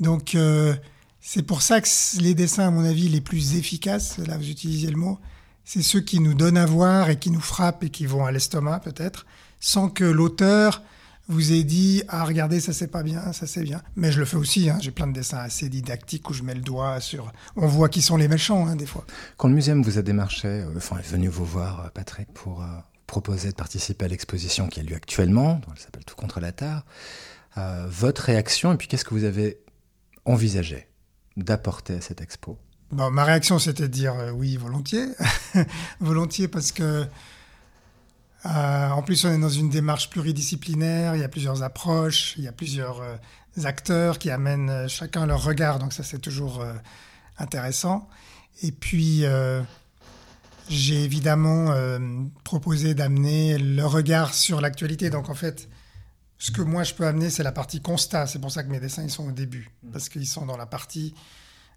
Donc, 0.00 0.34
euh, 0.34 0.74
c'est 1.20 1.42
pour 1.42 1.62
ça 1.62 1.80
que 1.80 1.88
les 2.20 2.34
dessins, 2.34 2.68
à 2.68 2.70
mon 2.70 2.84
avis, 2.84 3.08
les 3.08 3.20
plus 3.20 3.56
efficaces, 3.56 4.18
là 4.18 4.36
vous 4.36 4.48
utilisez 4.48 4.90
le 4.90 4.96
mot, 4.96 5.18
c'est 5.64 5.82
ceux 5.82 6.00
qui 6.00 6.20
nous 6.20 6.34
donnent 6.34 6.56
à 6.56 6.66
voir 6.66 7.10
et 7.10 7.18
qui 7.18 7.30
nous 7.30 7.40
frappent 7.40 7.84
et 7.84 7.90
qui 7.90 8.06
vont 8.06 8.24
à 8.24 8.32
l'estomac 8.32 8.80
peut-être, 8.80 9.26
sans 9.60 9.88
que 9.88 10.04
l'auteur 10.04 10.82
vous 11.28 11.52
ait 11.52 11.64
dit 11.64 12.02
ah 12.08 12.24
regardez 12.24 12.58
ça 12.58 12.72
c'est 12.72 12.88
pas 12.88 13.02
bien 13.02 13.32
ça 13.32 13.46
c'est 13.46 13.62
bien 13.62 13.82
mais 13.96 14.10
je 14.10 14.18
le 14.18 14.24
fais 14.24 14.36
aussi 14.36 14.70
hein. 14.70 14.78
j'ai 14.80 14.90
plein 14.90 15.06
de 15.06 15.12
dessins 15.12 15.36
assez 15.36 15.68
didactiques 15.68 16.28
où 16.30 16.32
je 16.32 16.42
mets 16.42 16.54
le 16.54 16.62
doigt 16.62 17.00
sur 17.00 17.30
on 17.54 17.66
voit 17.66 17.90
qui 17.90 18.00
sont 18.00 18.16
les 18.16 18.28
méchants 18.28 18.66
hein, 18.66 18.76
des 18.76 18.86
fois 18.86 19.04
quand 19.36 19.48
le 19.48 19.54
muséum 19.54 19.82
vous 19.82 19.98
a 19.98 20.02
démarché 20.02 20.48
euh, 20.48 20.72
enfin 20.76 20.96
est 20.96 21.06
venu 21.06 21.28
vous 21.28 21.44
voir 21.44 21.80
euh, 21.80 21.88
Patrick 21.92 22.32
pour 22.32 22.64
proposé 23.08 23.48
de 23.48 23.54
participer 23.54 24.04
à 24.04 24.08
l'exposition 24.08 24.68
qui 24.68 24.78
a 24.78 24.82
lieu 24.84 24.94
actuellement, 24.94 25.60
elle 25.72 25.80
s'appelle 25.80 26.04
Tout 26.04 26.14
contre 26.14 26.38
la 26.38 26.52
Terre. 26.52 26.84
Euh, 27.56 27.86
votre 27.88 28.22
réaction 28.22 28.72
et 28.72 28.76
puis 28.76 28.86
qu'est-ce 28.86 29.04
que 29.04 29.14
vous 29.14 29.24
avez 29.24 29.58
envisagé 30.24 30.86
d'apporter 31.36 31.94
à 31.94 32.00
cette 32.00 32.20
expo? 32.20 32.58
Bon, 32.92 33.10
Ma 33.10 33.24
réaction 33.24 33.58
c'était 33.58 33.84
de 33.84 33.88
dire 33.88 34.14
euh, 34.14 34.30
oui 34.30 34.56
volontiers. 34.56 35.06
volontiers 36.00 36.48
parce 36.48 36.70
que 36.70 37.06
euh, 38.44 38.88
en 38.90 39.02
plus 39.02 39.24
on 39.24 39.32
est 39.32 39.40
dans 39.40 39.48
une 39.48 39.70
démarche 39.70 40.10
pluridisciplinaire, 40.10 41.16
il 41.16 41.22
y 41.22 41.24
a 41.24 41.28
plusieurs 41.28 41.62
approches, 41.62 42.34
il 42.36 42.44
y 42.44 42.48
a 42.48 42.52
plusieurs 42.52 43.02
acteurs 43.64 44.18
qui 44.18 44.30
amènent 44.30 44.86
chacun 44.86 45.24
leur 45.24 45.42
regard, 45.42 45.78
donc 45.78 45.94
ça 45.94 46.02
c'est 46.04 46.20
toujours 46.20 46.64
intéressant. 47.38 48.08
Et 48.62 48.70
puis 48.70 49.24
j'ai 50.68 51.04
évidemment 51.04 51.70
euh, 51.70 51.98
proposé 52.44 52.94
d'amener 52.94 53.58
le 53.58 53.84
regard 53.84 54.34
sur 54.34 54.60
l'actualité. 54.60 55.10
Donc 55.10 55.28
en 55.28 55.34
fait, 55.34 55.68
ce 56.38 56.50
que 56.50 56.62
moi 56.62 56.84
je 56.84 56.94
peux 56.94 57.06
amener, 57.06 57.30
c'est 57.30 57.42
la 57.42 57.52
partie 57.52 57.80
constat. 57.80 58.26
C'est 58.26 58.40
pour 58.40 58.52
ça 58.52 58.62
que 58.62 58.70
mes 58.70 58.80
dessins 58.80 59.02
ils 59.02 59.10
sont 59.10 59.28
au 59.28 59.32
début, 59.32 59.70
parce 59.92 60.08
qu'ils 60.08 60.26
sont 60.26 60.46
dans 60.46 60.56
la 60.56 60.66
partie 60.66 61.14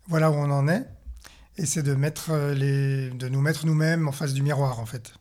voilà 0.08 0.32
où 0.32 0.36
on 0.36 0.52
en 0.52 0.68
est. 0.68 0.86
Et 1.58 1.66
c'est 1.66 1.84
de, 1.84 1.94
mettre 1.94 2.34
les, 2.56 3.10
de 3.10 3.28
nous 3.28 3.42
mettre 3.42 3.66
nous-mêmes 3.66 4.08
en 4.08 4.14
face 4.14 4.34
du 4.34 4.42
miroir, 4.42 4.80
en 4.80 4.86
fait. 4.86 5.14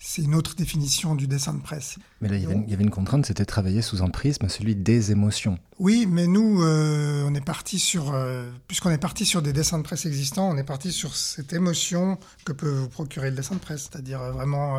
C'est 0.00 0.22
une 0.22 0.36
autre 0.36 0.54
définition 0.54 1.16
du 1.16 1.26
dessin 1.26 1.54
de 1.54 1.60
presse. 1.60 1.96
Mais 2.20 2.28
là, 2.28 2.36
il 2.36 2.42
y, 2.42 2.72
avait 2.72 2.84
une, 2.84 2.90
contrainte, 2.90 3.26
c'était 3.26 3.44
travailler 3.44 3.82
sous 3.82 4.02
un 4.02 4.10
prisme, 4.10 4.48
celui 4.48 4.76
des 4.76 5.10
émotions. 5.10 5.58
Oui, 5.80 6.06
mais 6.08 6.28
nous, 6.28 6.62
euh, 6.62 7.24
on 7.26 7.34
est 7.34 7.44
parti 7.44 7.80
sur, 7.80 8.14
euh, 8.14 8.48
puisqu'on 8.68 8.90
est 8.90 8.98
parti 8.98 9.26
sur 9.26 9.42
des 9.42 9.52
dessins 9.52 9.78
de 9.78 9.82
presse 9.82 10.06
existants, 10.06 10.48
on 10.48 10.56
est 10.56 10.64
parti 10.64 10.92
sur 10.92 11.16
cette 11.16 11.52
émotion 11.52 12.16
que 12.44 12.52
peut 12.52 12.70
vous 12.70 12.88
procurer 12.88 13.30
le 13.30 13.36
dessin 13.36 13.56
de 13.56 13.60
presse, 13.60 13.88
c'est-à-dire 13.90 14.22
euh, 14.22 14.30
vraiment 14.30 14.78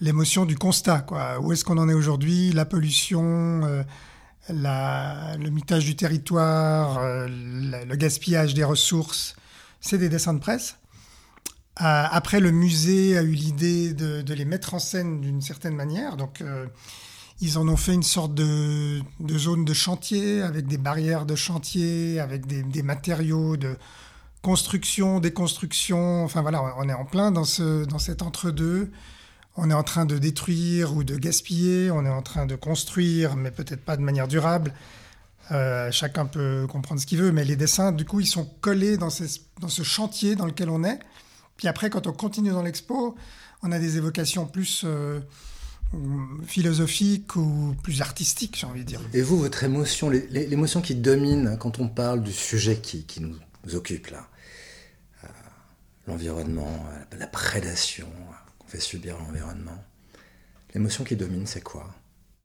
l'émotion 0.00 0.46
du 0.46 0.56
constat. 0.56 1.00
Quoi. 1.00 1.38
Où 1.40 1.52
est-ce 1.52 1.64
qu'on 1.64 1.78
en 1.78 1.88
est 1.88 1.94
aujourd'hui 1.94 2.50
La 2.52 2.64
pollution, 2.64 3.84
la, 4.48 5.36
le 5.36 5.50
mitage 5.50 5.84
du 5.84 5.94
territoire, 5.94 6.98
le 7.28 7.94
gaspillage 7.94 8.54
des 8.54 8.64
ressources, 8.64 9.36
c'est 9.80 9.98
des 9.98 10.08
dessins 10.08 10.34
de 10.34 10.40
presse. 10.40 10.76
Après, 11.80 12.40
le 12.40 12.50
musée 12.50 13.16
a 13.16 13.22
eu 13.22 13.32
l'idée 13.32 13.92
de, 13.94 14.34
les 14.34 14.44
mettre 14.44 14.74
en 14.74 14.78
scène 14.78 15.20
d'une 15.20 15.40
certaine 15.40 15.74
manière. 15.74 16.16
Donc, 16.16 16.40
euh, 16.40 16.66
ils 17.40 17.56
en 17.56 17.68
ont 17.68 17.76
fait 17.76 17.94
une 17.94 18.02
sorte 18.02 18.34
de, 18.34 19.00
zone 19.36 19.64
de 19.64 19.74
chantier 19.74 20.42
avec 20.42 20.66
des 20.66 20.78
barrières 20.78 21.24
de 21.24 21.36
chantier, 21.36 22.18
avec 22.18 22.46
des, 22.46 22.82
matériaux 22.82 23.56
de 23.56 23.76
construction, 24.42 25.20
déconstruction. 25.20 26.24
Enfin 26.24 26.42
voilà, 26.42 26.74
on 26.78 26.88
est 26.88 26.94
en 26.94 27.04
plein 27.04 27.30
dans, 27.30 27.44
ce, 27.44 27.84
dans 27.84 28.00
cet 28.00 28.22
entre-deux. 28.22 28.90
On 29.56 29.70
est 29.70 29.74
en 29.74 29.84
train 29.84 30.04
de 30.04 30.18
détruire 30.18 30.94
ou 30.94 31.04
de 31.04 31.16
gaspiller, 31.16 31.90
on 31.90 32.04
est 32.04 32.10
en 32.10 32.22
train 32.22 32.46
de 32.46 32.54
construire, 32.54 33.36
mais 33.36 33.50
peut-être 33.50 33.84
pas 33.84 33.96
de 33.96 34.02
manière 34.02 34.28
durable. 34.28 34.72
Euh, 35.50 35.90
chacun 35.90 36.26
peut 36.26 36.66
comprendre 36.68 37.00
ce 37.00 37.06
qu'il 37.06 37.18
veut, 37.18 37.32
mais 37.32 37.44
les 37.44 37.56
dessins, 37.56 37.90
du 37.90 38.04
coup, 38.04 38.20
ils 38.20 38.26
sont 38.26 38.44
collés 38.60 38.96
dans, 38.96 39.08
dans 39.60 39.68
ce 39.68 39.82
chantier 39.82 40.36
dans 40.36 40.46
lequel 40.46 40.70
on 40.70 40.84
est. 40.84 40.98
Puis 41.58 41.68
après, 41.68 41.90
quand 41.90 42.06
on 42.06 42.12
continue 42.12 42.50
dans 42.50 42.62
l'expo, 42.62 43.16
on 43.62 43.72
a 43.72 43.78
des 43.78 43.96
évocations 43.98 44.46
plus 44.46 44.84
euh, 44.84 45.20
philosophiques 46.46 47.34
ou 47.36 47.74
plus 47.82 48.00
artistiques, 48.00 48.56
j'ai 48.58 48.66
envie 48.66 48.82
de 48.82 48.86
dire. 48.86 49.00
Et 49.12 49.20
vous, 49.20 49.38
votre 49.38 49.64
émotion, 49.64 50.08
l'émotion 50.08 50.80
qui 50.80 50.94
domine 50.94 51.58
quand 51.58 51.80
on 51.80 51.88
parle 51.88 52.22
du 52.22 52.32
sujet 52.32 52.76
qui, 52.76 53.20
nous 53.20 53.74
occupe 53.74 54.06
là, 54.06 54.28
euh, 55.24 55.28
l'environnement, 56.06 56.86
la 57.18 57.26
prédation 57.26 58.08
qu'on 58.60 58.68
fait 58.68 58.80
subir 58.80 59.16
à 59.16 59.18
l'environnement, 59.18 59.84
l'émotion 60.74 61.02
qui 61.02 61.16
domine, 61.16 61.46
c'est 61.46 61.62
quoi? 61.62 61.92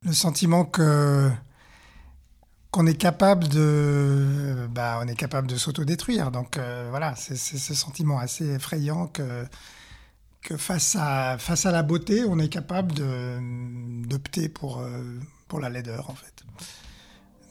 Le 0.02 0.12
sentiment 0.12 0.64
que 0.64 1.30
qu'on 2.74 2.86
est 2.88 2.96
capable 2.96 3.46
de, 3.46 4.66
bah, 4.72 4.98
on 5.00 5.06
est 5.06 5.14
capable 5.14 5.46
de 5.46 5.54
s'autodétruire. 5.54 6.32
Donc 6.32 6.56
euh, 6.56 6.88
voilà, 6.90 7.14
c'est 7.14 7.36
ce 7.36 7.72
sentiment 7.72 8.18
assez 8.18 8.44
effrayant 8.46 9.06
que, 9.06 9.46
face, 10.56 10.96
à, 10.98 11.38
face 11.38 11.66
à 11.66 11.70
la 11.70 11.84
beauté, 11.84 12.24
on 12.28 12.36
est 12.40 12.48
capable 12.48 12.94
d'opter 14.08 14.48
pour, 14.48 14.80
euh, 14.80 15.20
pour 15.46 15.60
la 15.60 15.68
laideur 15.68 16.10
en 16.10 16.14
fait. 16.14 16.42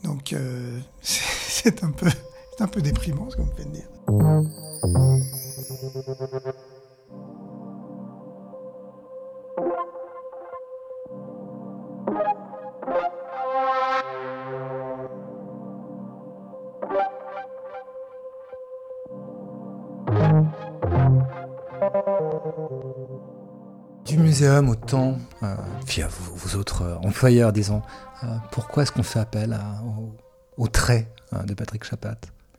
Donc 0.04 0.34
euh, 0.34 0.78
c'est 1.02 1.86
un, 1.86 1.92
peu, 1.92 2.10
un 2.60 2.68
peu 2.68 2.82
déprimant 2.82 3.30
ce 3.30 3.38
qu'on 3.38 3.46
peut 3.46 3.64
dire. 3.64 3.88
Muséum 24.34 24.70
au 24.70 24.76
temps, 24.76 25.20
euh, 25.44 25.56
puis 25.86 26.02
à 26.02 26.08
vous, 26.08 26.56
autres 26.56 26.82
euh, 26.82 26.96
employeurs, 27.04 27.54
disons, 27.54 27.84
euh, 28.24 28.28
pourquoi 28.52 28.82
est-ce 28.82 28.92
qu'on 28.92 29.04
fait 29.04 29.20
appel 29.20 29.56
au, 30.58 30.68
trait 30.68 31.08
de 31.46 31.54
Patrick 31.54 31.84
Chapat? 31.84 32.18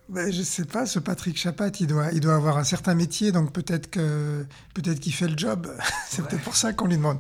Ben, 0.09 0.33
je 0.33 0.43
sais 0.43 0.67
pas, 0.67 0.87
ce 0.87 1.01
Patrick 1.01 1.37
Chapat, 1.37 1.71
il 1.81 1.89
doit, 1.89 2.13
il 2.13 2.21
doit 2.21 2.37
avoir 2.37 2.59
un 2.59 2.65
certain 2.65 2.95
métier, 2.95 3.33
donc 3.33 3.53
peut-être 3.53 3.91
que 3.91 4.47
peut-être 4.75 5.01
qu'il 5.01 5.13
fait 5.13 5.27
le 5.27 5.37
job. 5.37 5.67
c'est 6.09 6.25
peut-être 6.25 6.45
pour 6.45 6.55
ça 6.55 6.73
qu'on 6.73 6.87
lui 6.87 6.97
demande. 6.97 7.19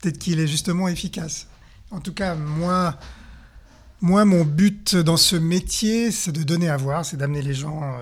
Peut-être 0.00 0.18
qu'il 0.18 0.40
est 0.40 0.48
justement 0.48 0.88
efficace. 0.88 1.46
En 1.92 2.00
tout 2.00 2.12
cas, 2.12 2.34
moi, 2.34 2.96
moi, 4.00 4.24
mon 4.24 4.44
but 4.44 4.96
dans 4.96 5.16
ce 5.16 5.36
métier, 5.36 6.10
c'est 6.10 6.32
de 6.32 6.42
donner 6.42 6.68
à 6.68 6.76
voir, 6.76 7.04
c'est 7.04 7.16
d'amener 7.16 7.42
les 7.42 7.54
gens, 7.54 7.98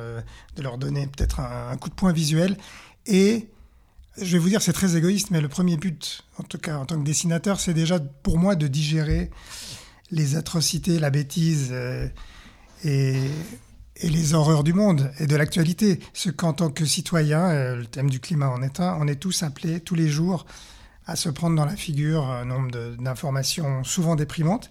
de 0.57 0.63
leur 0.63 0.79
donner 0.79 1.07
peut-être 1.09 1.41
un, 1.41 1.77
coup 1.77 1.91
de 1.91 1.95
poing 1.95 2.13
visuel 2.13 2.57
et 3.07 3.49
je 4.19 4.33
vais 4.33 4.39
vous 4.39 4.49
dire, 4.49 4.63
c'est 4.63 4.73
très 4.73 4.97
égoïste, 4.97 5.31
mais 5.31 5.41
le 5.41 5.49
premier 5.49 5.77
but, 5.77 6.23
en 6.39 6.45
tout 6.45 6.59
cas 6.59 6.79
en 6.79 6.87
tant 6.87 6.99
que 6.99 7.05
dessinateur, 7.05 7.61
c'est 7.61 7.75
déjà 7.75 7.99
pour 7.99 8.39
moi 8.39 8.55
de 8.55 8.69
digérer 8.69 9.31
les 10.11 10.37
atrocités, 10.37 10.99
la 10.99 11.11
bêtise 11.11 11.71
euh, 11.73 12.09
et, 12.85 13.17
les 14.03 14.35
horreurs 14.35 14.65
du 14.65 14.73
monde 14.73 15.13
et 15.19 15.27
de 15.27 15.37
l'actualité. 15.37 16.01
Ce 16.13 16.31
qu'en 16.31 16.53
tant 16.53 16.71
que 16.71 16.85
citoyen, 16.85 17.49
euh, 17.49 17.77
le 17.77 17.87
thème 17.87 18.11
du 18.11 18.21
climat 18.21 18.49
en 18.49 18.63
est 18.63 18.81
un, 18.81 18.97
on 19.01 19.09
est 19.09 19.17
tous 19.17 19.43
appelés 19.43 19.81
tous 19.81 19.95
les 19.95 20.09
jours 20.09 20.47
à 21.07 21.17
se 21.17 21.29
prendre 21.29 21.57
dans 21.57 21.65
la 21.65 21.77
figure 21.77 22.29
un 22.29 22.45
nombre 22.45 22.97
d'informations 22.97 23.85
souvent 23.85 24.17
déprimantes. 24.17 24.71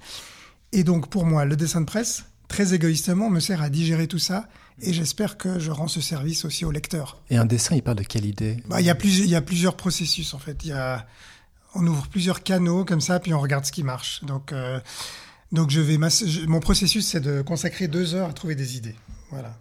Et 0.72 0.84
donc 0.84 1.10
pour 1.10 1.26
moi, 1.26 1.46
le 1.46 1.56
dessin 1.56 1.82
de 1.82 1.86
presse, 1.86 2.26
très 2.48 2.74
égoïstement, 2.74 3.30
me 3.30 3.40
sert 3.40 3.62
à 3.62 3.70
digérer 3.70 4.08
tout 4.08 4.20
ça 4.20 4.48
et 4.82 4.94
j'espère 4.94 5.38
que 5.38 5.60
je 5.60 5.72
rends 5.72 5.88
ce 5.88 6.02
service 6.02 6.46
aussi 6.46 6.66
au 6.66 6.72
lecteur. 6.72 7.22
Et 7.30 7.38
un 7.38 7.46
dessin, 7.46 7.76
il 7.76 7.84
parle 7.84 7.98
de 7.98 8.04
quelle 8.04 8.26
idée? 8.26 8.58
Bah, 8.68 8.82
il, 8.82 8.86
y 8.86 8.90
a 8.90 8.98
il 9.04 9.30
y 9.30 9.36
a 9.36 9.42
plusieurs 9.42 9.76
processus 9.76 10.34
en 10.34 10.40
fait. 10.40 10.64
Il 10.64 10.70
y 10.70 10.74
a, 10.74 11.08
on 11.76 11.86
ouvre 11.86 12.08
plusieurs 12.08 12.44
canaux 12.44 12.86
comme 12.86 13.02
ça, 13.02 13.20
puis 13.20 13.34
on 13.34 13.40
regarde 13.40 13.66
ce 13.66 13.72
qui 13.72 13.84
marche. 13.84 14.24
Donc, 14.24 14.52
euh, 14.52 14.80
donc 15.52 15.70
je 15.70 15.82
vais 15.82 15.98
mon 16.48 16.60
processus, 16.60 17.08
c'est 17.08 17.22
de 17.22 17.42
consacrer 17.42 17.88
deux 17.88 18.16
heures 18.16 18.30
à 18.30 18.34
trouver 18.34 18.56
des 18.56 18.78
idées. 18.78 18.96
Voilà. 19.30 19.58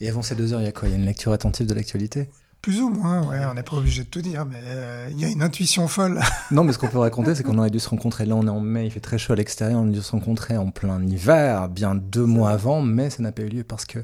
Et 0.00 0.08
avant 0.08 0.22
ces 0.22 0.34
deux 0.34 0.52
heures, 0.52 0.60
il 0.60 0.64
y 0.64 0.68
a 0.68 0.72
quoi? 0.72 0.88
Il 0.88 0.92
y 0.92 0.94
a 0.94 0.98
une 0.98 1.06
lecture 1.06 1.32
attentive 1.32 1.66
de 1.66 1.74
l'actualité? 1.74 2.28
Plus 2.62 2.80
ou 2.80 2.90
moins, 2.90 3.26
ouais, 3.26 3.44
on 3.44 3.54
n'est 3.54 3.64
pas 3.64 3.76
obligé 3.76 4.04
de 4.04 4.08
tout 4.08 4.22
dire, 4.22 4.46
mais 4.46 4.60
euh, 4.62 5.08
il 5.10 5.20
y 5.20 5.24
a 5.24 5.28
une 5.28 5.42
intuition 5.42 5.88
folle. 5.88 6.20
non, 6.52 6.62
mais 6.62 6.72
ce 6.72 6.78
qu'on 6.78 6.86
peut 6.86 6.98
raconter, 6.98 7.34
c'est 7.34 7.42
qu'on 7.42 7.58
aurait 7.58 7.70
dû 7.70 7.80
se 7.80 7.88
rencontrer. 7.88 8.24
Là, 8.24 8.36
on 8.36 8.46
est 8.46 8.50
en 8.50 8.60
mai, 8.60 8.86
il 8.86 8.92
fait 8.92 9.00
très 9.00 9.18
chaud 9.18 9.32
à 9.32 9.36
l'extérieur, 9.36 9.80
on 9.80 9.88
a 9.88 9.90
dû 9.90 10.00
se 10.00 10.12
rencontrer 10.12 10.56
en 10.56 10.70
plein 10.70 11.02
hiver, 11.02 11.68
bien 11.68 11.96
deux 11.96 12.24
mois 12.24 12.50
avant, 12.50 12.80
mais 12.80 13.10
ça 13.10 13.20
n'a 13.20 13.32
pas 13.32 13.42
eu 13.42 13.48
lieu 13.48 13.64
parce 13.64 13.84
que 13.84 13.98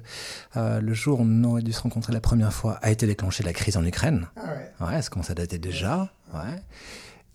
euh, 0.57 0.81
le 0.81 0.93
jour 0.93 1.21
où 1.21 1.23
on 1.25 1.45
aurait 1.45 1.63
dû 1.63 1.73
se 1.73 1.81
rencontrer 1.81 2.13
la 2.13 2.21
première 2.21 2.53
fois 2.53 2.81
a 2.83 2.91
été 2.91 3.07
déclenché 3.07 3.45
la 3.45 3.53
crise 3.53 3.77
en 3.77 3.85
Ukraine. 3.85 4.27
Ah 4.37 4.41
ouais. 4.81 4.87
Ouais, 4.89 5.03
ça 5.03 5.09
commence 5.09 5.31
à 5.31 5.35
dater 5.35 5.59
déjà. 5.59 6.13
Ouais. 6.35 6.61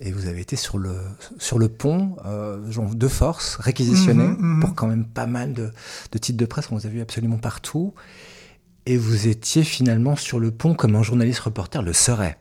Et 0.01 0.12
vous 0.12 0.27
avez 0.27 0.42
été 0.42 0.58
sur 0.58 0.77
le, 0.77 0.98
sur 1.38 1.58
le 1.58 1.70
pont, 1.70 2.18
euh, 2.25 2.70
genre 2.70 2.94
de 2.94 3.08
force, 3.08 3.56
réquisitionné, 3.56 4.25
mhm, 4.25 4.56
mhm. 4.56 4.60
pour 4.60 4.75
quand 4.75 4.88
même 4.88 5.06
pas 5.06 5.27
mal 5.27 5.53
de, 5.53 5.72
de 6.12 6.18
titres 6.18 6.38
de 6.38 6.46
presse 6.46 6.68
qu'on 6.68 6.75
vous 6.75 6.86
a 6.86 6.89
vu 6.89 7.00
absolument 7.00 7.38
partout. 7.38 7.94
Et 8.86 8.98
vous 8.98 9.28
étiez 9.28 9.63
finalement 9.63 10.16
sur 10.16 10.40
le 10.40 10.52
pont 10.52 10.74
comme 10.74 10.96
un 10.96 11.04
journaliste 11.04 11.40
reporter 11.40 11.82
le 11.82 11.94
serait. 11.94 12.38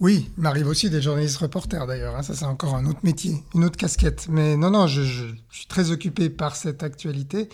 Oui, 0.00 0.30
il 0.36 0.42
m'arrive 0.42 0.66
aussi 0.66 0.90
des 0.90 1.02
journalistes 1.02 1.38
reporters 1.38 1.86
d'ailleurs. 1.86 2.16
Hein. 2.16 2.22
Ça, 2.22 2.34
c'est 2.34 2.44
encore 2.44 2.74
un 2.74 2.86
autre 2.86 3.00
métier, 3.02 3.42
une 3.54 3.64
autre 3.64 3.76
casquette. 3.76 4.26
Mais 4.28 4.56
non, 4.56 4.70
non, 4.70 4.86
je, 4.86 5.02
suis 5.50 5.66
très 5.66 5.90
occupé 5.90 6.30
par 6.30 6.56
cette 6.56 6.82
actualité. 6.82 7.48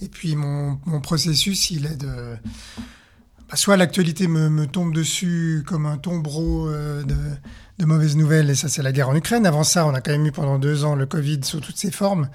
Et 0.00 0.08
puis 0.08 0.34
mon, 0.36 0.78
processus, 1.02 1.70
il 1.70 1.86
est 1.86 1.96
de. 1.96 2.36
Bah, 3.48 3.56
soit 3.56 3.76
l'actualité 3.76 4.28
me, 4.28 4.66
tombe 4.66 4.94
dessus 4.94 5.64
comme 5.66 5.86
un 5.86 5.98
tombereau 5.98 6.68
euh, 6.68 7.02
de, 7.02 7.16
de 7.78 7.84
mauvaises 7.84 8.16
nouvelles, 8.16 8.50
et 8.50 8.54
ça, 8.54 8.68
c'est 8.68 8.82
la 8.82 8.92
guerre 8.92 9.10
en 9.10 9.16
Ukraine. 9.16 9.46
Avant 9.46 9.64
ça, 9.64 9.86
on 9.86 9.94
a 9.94 10.00
quand 10.00 10.12
même 10.12 10.26
eu 10.26 10.32
pendant 10.32 10.58
deux 10.58 10.84
ans 10.84 10.94
le 10.94 11.06
Covid 11.06 11.40
sous 11.42 11.60
toutes 11.60 11.76
ses 11.76 11.90
formes. 11.90 12.28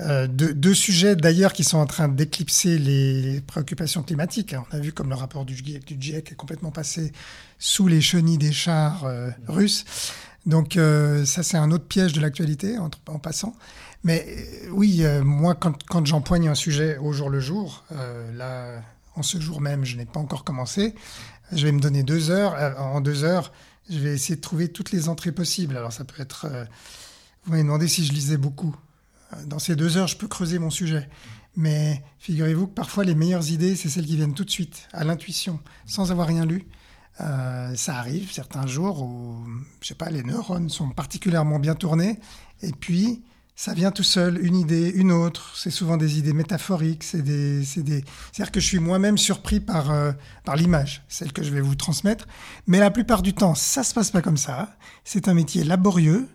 Euh, 0.00 0.28
deux, 0.28 0.74
sujets 0.74 1.16
d'ailleurs 1.16 1.52
qui 1.52 1.64
sont 1.64 1.78
en 1.78 1.86
train 1.86 2.08
d'éclipser 2.08 2.78
les, 2.78 3.40
préoccupations 3.40 4.02
climatiques. 4.02 4.54
On 4.70 4.76
a 4.76 4.78
vu 4.78 4.92
comme 4.92 5.08
le 5.08 5.16
rapport 5.16 5.44
du 5.44 5.56
GIEC, 5.56 5.84
du 5.84 5.96
GIEC 6.00 6.32
est 6.32 6.34
complètement 6.36 6.70
passé 6.70 7.12
sous 7.58 7.88
les 7.88 8.00
chenilles 8.00 8.38
des 8.38 8.52
chars 8.52 9.04
euh, 9.04 9.30
russes. 9.48 9.84
Donc 10.46 10.76
euh, 10.76 11.24
ça 11.24 11.42
c'est 11.42 11.56
un 11.56 11.70
autre 11.72 11.84
piège 11.84 12.12
de 12.12 12.20
l'actualité 12.20 12.78
en, 12.78 12.90
en, 13.08 13.18
passant. 13.18 13.56
Mais 14.04 14.24
oui, 14.70 15.04
moi 15.24 15.56
quand, 15.56 15.82
quand 15.84 16.06
j'empoigne 16.06 16.48
un 16.48 16.54
sujet 16.54 16.96
au 16.98 17.12
jour 17.12 17.28
le 17.30 17.40
jour, 17.40 17.84
là 17.90 18.80
en 19.16 19.24
ce 19.24 19.40
jour 19.40 19.60
même 19.60 19.84
je 19.84 19.96
n'ai 19.96 20.06
pas 20.06 20.20
encore 20.20 20.44
commencé, 20.44 20.94
je 21.50 21.66
vais 21.66 21.72
me 21.72 21.80
donner 21.80 22.04
deux 22.04 22.30
heures. 22.30 22.54
en 22.78 23.00
deux 23.00 23.24
heures, 23.24 23.52
je 23.90 23.98
vais 23.98 24.14
essayer 24.14 24.36
de 24.36 24.40
trouver 24.40 24.68
toutes 24.68 24.92
les 24.92 25.08
entrées 25.08 25.32
possibles. 25.32 25.76
Alors 25.76 25.92
ça 25.92 26.04
peut 26.04 26.22
être... 26.22 26.46
vous 27.44 27.50
m'avez 27.50 27.64
demandé 27.64 27.88
si 27.88 28.06
je 28.06 28.12
lisais 28.12 28.36
beaucoup 28.36 28.76
dans 29.46 29.58
ces 29.58 29.76
deux 29.76 29.96
heures, 29.96 30.08
je 30.08 30.16
peux 30.16 30.28
creuser 30.28 30.58
mon 30.58 30.70
sujet. 30.70 31.08
Mais 31.56 32.02
figurez-vous 32.18 32.68
que 32.68 32.74
parfois, 32.74 33.04
les 33.04 33.14
meilleures 33.14 33.50
idées, 33.50 33.74
c'est 33.76 33.88
celles 33.88 34.06
qui 34.06 34.16
viennent 34.16 34.34
tout 34.34 34.44
de 34.44 34.50
suite, 34.50 34.88
à 34.92 35.04
l'intuition, 35.04 35.60
sans 35.86 36.10
avoir 36.12 36.28
rien 36.28 36.46
lu. 36.46 36.66
Euh, 37.20 37.74
ça 37.74 37.96
arrive 37.96 38.32
certains 38.32 38.66
jours 38.66 39.02
où, 39.02 39.44
je 39.80 39.88
sais 39.88 39.94
pas, 39.94 40.08
les 40.08 40.22
neurones 40.22 40.70
sont 40.70 40.90
particulièrement 40.90 41.58
bien 41.58 41.74
tournés, 41.74 42.20
et 42.62 42.70
puis 42.70 43.24
ça 43.58 43.74
vient 43.74 43.90
tout 43.90 44.04
seul, 44.04 44.38
une 44.40 44.54
idée, 44.54 44.88
une 44.90 45.10
autre. 45.10 45.52
C'est 45.56 45.72
souvent 45.72 45.96
des 45.96 46.16
idées 46.16 46.32
métaphoriques. 46.32 47.02
C'est 47.02 47.22
des, 47.22 47.58
des... 47.58 48.04
C'est-à-dire 48.32 48.52
que 48.52 48.60
je 48.60 48.66
suis 48.66 48.78
moi-même 48.78 49.18
surpris 49.18 49.58
par, 49.58 49.90
euh, 49.90 50.12
par 50.44 50.54
l'image, 50.54 51.02
celle 51.08 51.32
que 51.32 51.42
je 51.42 51.50
vais 51.50 51.60
vous 51.60 51.74
transmettre. 51.74 52.28
Mais 52.68 52.78
la 52.78 52.92
plupart 52.92 53.20
du 53.20 53.34
temps, 53.34 53.56
ça 53.56 53.82
se 53.82 53.94
passe 53.94 54.12
pas 54.12 54.22
comme 54.22 54.36
ça. 54.36 54.76
C'est 55.02 55.26
un 55.26 55.34
métier 55.34 55.64
laborieux, 55.64 56.28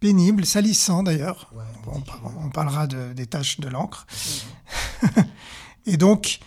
pénible, 0.00 0.44
salissant 0.44 1.02
d'ailleurs. 1.02 1.52
on, 1.86 2.02
on, 2.44 2.50
parlera 2.50 2.86
de, 2.86 3.12
des 3.12 3.26
tâches 3.26 3.60
de 3.60 3.68
l'encre. 3.68 4.06
Et 5.86 5.96
donc, 5.96 6.40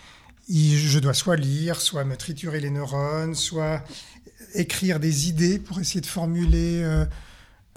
je 0.48 0.98
dois 0.98 1.14
soit 1.14 1.36
lire, 1.36 1.80
soit 1.80 2.04
me 2.04 2.16
triturer 2.16 2.60
les 2.60 2.70
neurones, 2.70 3.34
soit 3.34 3.82
écrire 4.54 5.00
des 5.00 5.28
idées 5.28 5.58
pour 5.58 5.78
essayer 5.80 6.00
de 6.00 6.06
formuler 6.06 6.82
euh, 6.82 7.04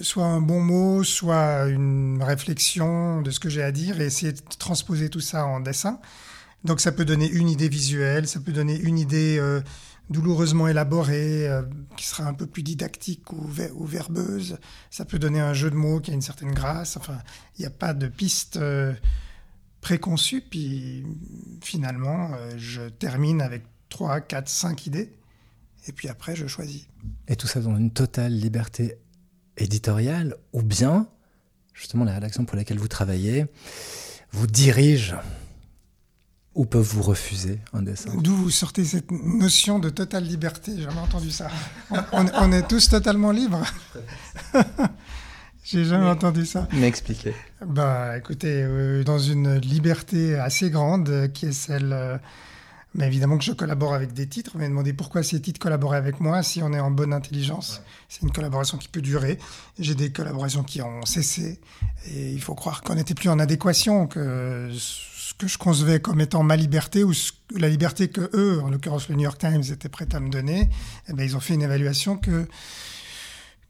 soit 0.00 0.26
un 0.26 0.40
bon 0.40 0.60
mot, 0.60 1.04
soit 1.04 1.66
une 1.66 2.22
réflexion 2.22 3.22
de 3.22 3.30
ce 3.30 3.40
que 3.40 3.48
j'ai 3.48 3.62
à 3.62 3.72
dire 3.72 4.00
et 4.00 4.06
essayer 4.06 4.32
de 4.32 4.40
transposer 4.58 5.08
tout 5.08 5.20
ça 5.20 5.46
en 5.46 5.60
dessin. 5.60 6.00
Donc 6.64 6.80
ça 6.80 6.92
peut 6.92 7.04
donner 7.04 7.30
une 7.30 7.48
idée 7.48 7.68
visuelle, 7.68 8.26
ça 8.26 8.40
peut 8.40 8.52
donner 8.52 8.78
une 8.78 8.98
idée 8.98 9.36
euh, 9.38 9.60
douloureusement 10.08 10.66
élaborée, 10.66 11.46
euh, 11.46 11.62
qui 11.96 12.06
sera 12.06 12.24
un 12.24 12.32
peu 12.32 12.46
plus 12.46 12.62
didactique 12.62 13.32
ou, 13.32 13.46
verbeuse. 13.84 14.58
Ça 14.90 15.04
peut 15.04 15.18
donner 15.18 15.40
un 15.40 15.52
jeu 15.52 15.70
de 15.70 15.76
mots 15.76 16.00
qui 16.00 16.10
a 16.10 16.14
une 16.14 16.22
certaine 16.22 16.52
grâce. 16.52 16.96
Enfin, 16.96 17.18
il 17.58 17.62
n'y 17.62 17.66
a 17.66 17.70
pas 17.70 17.92
de 17.92 18.08
piste 18.08 18.56
euh, 18.56 18.94
préconçue. 19.82 20.40
Puis 20.40 21.04
finalement, 21.62 22.30
je 22.56 22.88
termine 22.88 23.42
avec 23.42 23.64
3, 23.90 24.22
4, 24.22 24.48
5 24.48 24.86
idées. 24.86 25.12
Et 25.86 25.92
puis 25.92 26.08
après, 26.08 26.34
je 26.34 26.46
choisis. 26.46 26.86
Et 27.28 27.36
tout 27.36 27.46
ça 27.46 27.60
dans 27.60 27.76
une 27.76 27.90
totale 27.90 28.32
liberté 28.32 28.96
éditoriale 29.58 30.34
ou 30.54 30.62
bien, 30.62 31.08
justement, 31.74 32.04
la 32.04 32.14
rédaction 32.14 32.46
pour 32.46 32.56
laquelle 32.56 32.78
vous 32.78 32.88
travaillez 32.88 33.44
vous 34.32 34.46
dirige 34.46 35.14
ou 36.54 36.64
peuvent 36.64 36.86
vous 36.86 37.02
refuser 37.02 37.58
un 37.72 37.82
dessin? 37.82 38.10
D'où 38.16 38.34
vous 38.34 38.50
sortez 38.50 38.84
cette 38.84 39.10
notion 39.10 39.78
de 39.78 39.90
totale 39.90 40.24
liberté 40.24 40.72
J'ai 40.76 40.84
jamais 40.84 41.00
entendu 41.00 41.30
ça. 41.30 41.48
On, 42.12 42.52
est 42.52 42.66
tous 42.68 42.88
totalement 42.88 43.30
libres. 43.30 43.64
J'ai 45.64 45.84
jamais 45.84 46.06
entendu 46.08 46.44
ça. 46.44 46.68
M'expliquez. 46.72 47.34
Bah, 47.64 48.18
écoutez, 48.18 48.62
euh, 48.62 49.02
dans 49.02 49.18
une 49.18 49.56
liberté 49.56 50.36
assez 50.36 50.70
grande, 50.70 51.08
euh, 51.08 51.28
qui 51.28 51.46
est 51.46 51.52
celle 51.52 51.92
euh, 51.92 52.18
mais 52.94 53.06
évidemment 53.06 53.38
que 53.38 53.44
je 53.44 53.52
collabore 53.52 53.92
avec 53.92 54.12
des 54.12 54.28
titres. 54.28 54.52
Vous 54.52 54.58
m'avez 54.58 54.70
demandé 54.70 54.92
pourquoi 54.92 55.22
ces 55.22 55.40
titres 55.40 55.58
collaboraient 55.58 55.96
avec 55.96 56.20
moi 56.20 56.42
si 56.42 56.62
on 56.62 56.72
est 56.72 56.78
en 56.78 56.92
bonne 56.92 57.12
intelligence. 57.12 57.82
C'est 58.08 58.22
une 58.22 58.30
collaboration 58.30 58.78
qui 58.78 58.88
peut 58.88 59.02
durer. 59.02 59.38
J'ai 59.78 59.96
des 59.96 60.12
collaborations 60.12 60.62
qui 60.62 60.80
ont 60.80 61.04
cessé. 61.04 61.58
Et 62.06 62.30
il 62.30 62.40
faut 62.40 62.54
croire 62.54 62.82
qu'on 62.82 62.94
n'était 62.94 63.14
plus 63.14 63.28
en 63.28 63.40
adéquation, 63.40 64.06
que 64.06 64.70
ce 65.28 65.32
que 65.32 65.46
je 65.46 65.56
concevais 65.56 66.00
comme 66.00 66.20
étant 66.20 66.42
ma 66.42 66.54
liberté 66.54 67.02
ou 67.02 67.12
la 67.56 67.70
liberté 67.70 68.08
que 68.08 68.28
eux, 68.34 68.60
en 68.62 68.68
l'occurrence 68.68 69.08
le 69.08 69.14
New 69.14 69.22
York 69.22 69.38
Times, 69.38 69.62
étaient 69.72 69.88
prêts 69.88 70.08
à 70.12 70.20
me 70.20 70.28
donner, 70.28 70.68
eh 71.08 71.14
bien, 71.14 71.24
ils 71.24 71.34
ont 71.34 71.40
fait 71.40 71.54
une 71.54 71.62
évaluation 71.62 72.16
que 72.16 72.46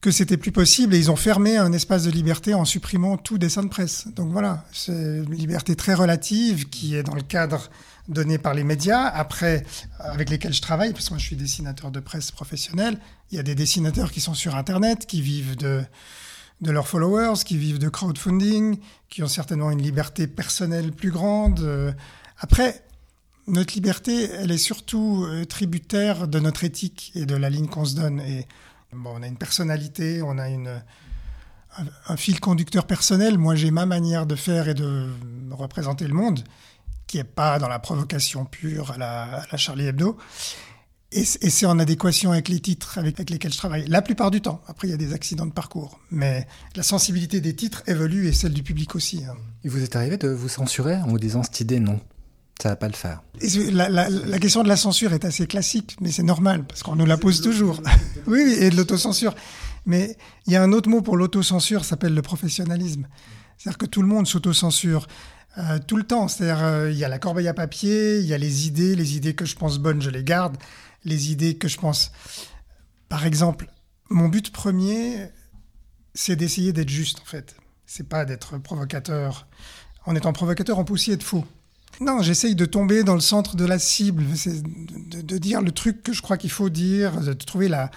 que 0.00 0.10
c'était 0.10 0.36
plus 0.36 0.52
possible 0.52 0.94
et 0.94 0.98
ils 0.98 1.10
ont 1.10 1.16
fermé 1.16 1.56
un 1.56 1.72
espace 1.72 2.02
de 2.02 2.10
liberté 2.10 2.52
en 2.52 2.66
supprimant 2.66 3.16
tout 3.16 3.38
dessin 3.38 3.62
de 3.62 3.68
presse. 3.68 4.06
Donc 4.08 4.30
voilà, 4.32 4.66
c'est 4.70 4.92
une 4.92 5.34
liberté 5.34 5.76
très 5.76 5.94
relative 5.94 6.68
qui 6.68 6.94
est 6.94 7.02
dans 7.02 7.14
le 7.14 7.22
cadre 7.22 7.70
donné 8.06 8.36
par 8.36 8.52
les 8.52 8.64
médias, 8.64 9.06
après, 9.06 9.64
avec 10.00 10.28
lesquels 10.28 10.52
je 10.52 10.60
travaille, 10.60 10.92
parce 10.92 11.06
que 11.06 11.14
moi 11.14 11.18
je 11.18 11.24
suis 11.24 11.36
dessinateur 11.36 11.90
de 11.90 12.00
presse 12.00 12.32
professionnel, 12.32 12.98
il 13.30 13.36
y 13.36 13.40
a 13.40 13.42
des 13.42 13.54
dessinateurs 13.54 14.12
qui 14.12 14.20
sont 14.20 14.34
sur 14.34 14.56
Internet, 14.56 15.06
qui 15.06 15.22
vivent 15.22 15.56
de, 15.56 15.82
de 16.60 16.70
leurs 16.70 16.88
followers, 16.88 17.44
qui 17.44 17.56
vivent 17.56 17.78
de 17.78 17.88
crowdfunding, 17.88 18.78
qui 19.08 19.22
ont 19.22 19.28
certainement 19.28 19.70
une 19.70 19.82
liberté 19.82 20.26
personnelle 20.26 20.92
plus 20.92 21.10
grande. 21.10 21.94
Après, 22.38 22.84
notre 23.46 23.74
liberté, 23.74 24.30
elle 24.30 24.50
est 24.50 24.58
surtout 24.58 25.26
euh, 25.26 25.44
tributaire 25.44 26.28
de 26.28 26.38
notre 26.38 26.64
éthique 26.64 27.12
et 27.14 27.26
de 27.26 27.36
la 27.36 27.50
ligne 27.50 27.66
qu'on 27.66 27.84
se 27.84 27.94
donne. 27.94 28.20
Et 28.20 28.46
bon, 28.92 29.12
on 29.16 29.22
a 29.22 29.26
une 29.26 29.36
personnalité, 29.36 30.22
on 30.22 30.38
a 30.38 30.48
une, 30.48 30.82
un, 31.76 31.84
un 32.08 32.16
fil 32.16 32.40
conducteur 32.40 32.86
personnel. 32.86 33.36
Moi, 33.36 33.54
j'ai 33.54 33.70
ma 33.70 33.84
manière 33.84 34.26
de 34.26 34.34
faire 34.34 34.68
et 34.68 34.74
de 34.74 35.10
représenter 35.50 36.06
le 36.06 36.14
monde 36.14 36.42
qui 37.06 37.18
n'est 37.18 37.24
pas 37.24 37.58
dans 37.58 37.68
la 37.68 37.78
provocation 37.78 38.44
pure 38.44 38.92
à 38.92 38.98
la, 38.98 39.56
Charlie 39.56 39.86
Hebdo. 39.86 40.16
Et, 41.16 41.24
c'est 41.24 41.66
en 41.66 41.78
adéquation 41.78 42.32
avec 42.32 42.48
les 42.48 42.58
titres 42.58 42.98
avec, 42.98 43.30
lesquels 43.30 43.52
je 43.52 43.58
travaille, 43.58 43.86
la 43.86 44.02
plupart 44.02 44.32
du 44.32 44.40
temps. 44.40 44.60
Après, 44.66 44.88
il 44.88 44.90
y 44.90 44.94
a 44.94 44.96
des 44.96 45.12
accidents 45.12 45.46
de 45.46 45.52
parcours. 45.52 46.00
Mais 46.10 46.46
la 46.74 46.82
sensibilité 46.82 47.40
des 47.40 47.54
titres 47.54 47.84
évolue 47.86 48.26
et 48.26 48.32
celle 48.32 48.52
du 48.52 48.64
public 48.64 48.96
aussi. 48.96 49.22
Hein. 49.24 49.36
Il 49.62 49.70
vous 49.70 49.82
est 49.82 49.94
arrivé 49.94 50.16
de 50.16 50.28
vous 50.28 50.48
censurer 50.48 50.96
en 50.96 51.06
vous 51.06 51.18
disant 51.18 51.42
cette 51.44 51.60
idée, 51.60 51.78
non 51.80 52.00
ça 52.62 52.68
va 52.68 52.76
pas 52.76 52.86
le 52.86 52.94
faire. 52.94 53.20
La, 53.72 53.88
la, 53.88 54.38
question 54.38 54.62
de 54.62 54.68
la 54.68 54.76
censure 54.76 55.12
est 55.12 55.24
assez 55.24 55.46
classique, 55.48 55.96
mais 56.00 56.12
c'est 56.12 56.22
normal, 56.22 56.64
parce 56.64 56.84
qu'on 56.84 56.94
nous 56.94 57.04
la 57.04 57.16
pose 57.16 57.40
toujours. 57.40 57.82
oui, 58.28 58.56
et 58.60 58.70
de 58.70 58.76
l'autocensure. 58.76 59.34
Mais 59.86 60.16
il 60.46 60.52
y 60.52 60.56
a 60.56 60.62
un 60.62 60.72
autre 60.72 60.88
mot 60.88 61.02
pour 61.02 61.16
l'autocensure, 61.16 61.82
ça 61.82 61.90
s'appelle 61.90 62.14
le 62.14 62.22
professionnalisme. 62.22 63.08
C'est-à-dire 63.58 63.78
que 63.78 63.86
tout 63.86 64.02
le 64.02 64.08
monde 64.08 64.28
s'autocensure. 64.28 65.08
Euh, 65.58 65.78
tout 65.86 65.96
le 65.96 66.02
temps. 66.02 66.26
C'est-à-dire, 66.26 66.64
euh, 66.64 66.90
il 66.90 66.98
y 66.98 67.04
a 67.04 67.08
la 67.08 67.18
corbeille 67.18 67.48
à 67.48 67.54
papier, 67.54 68.18
il 68.18 68.26
y 68.26 68.34
a 68.34 68.38
les 68.38 68.66
idées, 68.66 68.96
les 68.96 69.16
idées 69.16 69.34
que 69.34 69.44
je 69.44 69.54
pense 69.54 69.78
bonnes, 69.78 70.02
je 70.02 70.10
les 70.10 70.24
garde. 70.24 70.56
Les 71.04 71.32
idées 71.32 71.56
que 71.56 71.68
je 71.68 71.78
pense. 71.78 72.12
Par 73.08 73.26
exemple, 73.26 73.68
mon 74.10 74.28
but 74.28 74.50
premier, 74.50 75.28
c'est 76.14 76.36
d'essayer 76.36 76.72
d'être 76.72 76.88
juste, 76.88 77.20
en 77.20 77.24
fait. 77.24 77.56
C'est 77.86 78.08
pas 78.08 78.24
d'être 78.24 78.58
provocateur. 78.58 79.46
En 80.06 80.16
étant 80.16 80.32
provocateur, 80.32 80.78
on 80.78 80.84
peut 80.84 80.94
aussi 80.94 81.12
être 81.12 81.22
faux. 81.22 81.44
Non, 82.00 82.22
j'essaye 82.22 82.54
de 82.54 82.64
tomber 82.64 83.04
dans 83.04 83.14
le 83.14 83.20
centre 83.20 83.56
de 83.56 83.64
la 83.64 83.78
cible, 83.78 84.24
de, 84.24 85.20
de, 85.20 85.38
dire 85.38 85.60
le 85.60 85.70
truc 85.70 86.02
que 86.02 86.12
je 86.12 86.22
crois 86.22 86.36
qu'il 86.36 86.50
faut 86.50 86.68
dire, 86.68 87.20
de 87.20 87.32
trouver 87.34 87.68
la, 87.68 87.90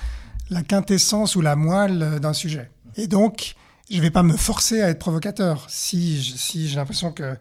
la 0.50 0.62
quintessence 0.62 1.36
ou 1.36 1.42
la 1.42 1.56
moelle 1.56 2.20
d'un 2.20 2.34
sujet. 2.34 2.70
Et 2.96 3.08
donc, 3.08 3.56
je 3.90 4.02
vais 4.02 4.12
pas 4.12 4.24
me 4.24 4.36
forcer 4.36 4.82
à 4.82 4.90
être 4.90 5.00
provocateur. 5.00 5.66
Si, 5.70 6.22
si 6.38 6.68
j'ai 6.68 6.76
l'impression 6.76 7.12
que 7.12 7.38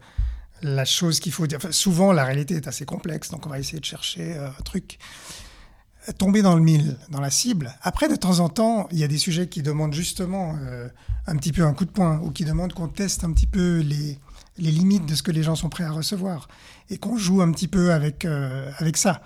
la 0.61 0.85
chose 0.85 1.19
qu'il 1.19 1.31
faut 1.31 1.45
dire, 1.45 1.59
souvent 1.71 2.11
la 2.11 2.25
réalité 2.25 2.55
est 2.55 2.67
assez 2.67 2.85
complexe, 2.85 3.29
donc 3.29 3.45
on 3.45 3.49
va 3.49 3.59
essayer 3.59 3.79
de 3.79 3.85
chercher 3.85 4.35
euh, 4.37 4.49
un 4.49 4.63
truc, 4.63 4.97
tomber 6.13 6.41
dans 6.41 6.55
le 6.55 6.61
mille, 6.61 6.97
dans 7.09 7.19
la 7.19 7.29
cible. 7.29 7.73
Après, 7.81 8.07
de 8.07 8.15
temps 8.15 8.39
en 8.39 8.49
temps, 8.49 8.87
il 8.91 8.99
y 8.99 9.03
a 9.03 9.07
des 9.07 9.17
sujets 9.17 9.47
qui 9.47 9.61
demandent 9.61 9.93
justement 9.93 10.55
euh, 10.61 10.87
un 11.25 11.35
petit 11.35 11.51
peu 11.51 11.63
un 11.63 11.73
coup 11.73 11.85
de 11.85 11.91
poing, 11.91 12.19
ou 12.23 12.31
qui 12.31 12.45
demandent 12.45 12.73
qu'on 12.73 12.87
teste 12.87 13.23
un 13.23 13.31
petit 13.31 13.47
peu 13.47 13.79
les, 13.79 14.17
limites 14.57 15.05
de 15.05 15.15
ce 15.15 15.23
que 15.23 15.31
les 15.31 15.43
gens 15.43 15.55
sont 15.55 15.69
prêts 15.69 15.83
à 15.83 15.91
recevoir, 15.91 16.47
et 16.89 16.97
qu'on 16.97 17.17
joue 17.17 17.41
un 17.41 17.51
petit 17.51 17.67
peu 17.67 17.91
avec, 17.93 18.25
euh, 18.25 18.71
avec 18.77 18.97
ça. 18.97 19.21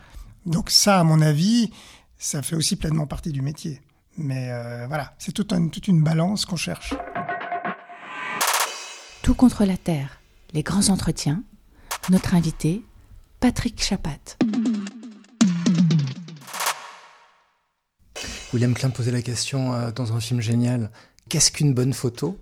Donc 0.46 0.70
ça, 0.70 1.00
à 1.00 1.04
mon 1.04 1.22
avis, 1.22 1.72
ça 2.18 2.42
fait 2.42 2.56
aussi 2.56 2.76
pleinement 2.76 3.08
partie 3.08 3.32
du 3.32 3.42
métier. 3.42 3.82
Mais 4.18 4.52
voilà, 4.88 5.16
c'est 5.18 5.32
toute, 5.32 5.54
toute 5.72 5.88
une 5.88 6.04
balance 6.04 6.46
qu'on 6.46 6.58
cherche. 6.58 6.94
Tout 9.24 9.36
contre 9.36 9.64
la 9.64 9.78
Terre, 9.78 10.20
les 10.54 10.64
grands 10.64 10.90
entretiens. 10.90 11.44
Notre 12.10 12.36
invité, 12.36 12.84
Patrick 13.40 13.82
Chapat. 13.82 14.38
William 18.54 18.74
Klein 18.74 18.90
posait 18.90 19.12
la 19.12 19.22
question 19.22 19.74
euh, 19.74 19.92
dans 19.92 20.14
un 20.14 20.20
film 20.20 20.42
génial 20.42 20.90
qu'est-ce 21.30 21.52
qu'une 21.52 21.74
bonne 21.74 21.94
photo? 21.94 22.38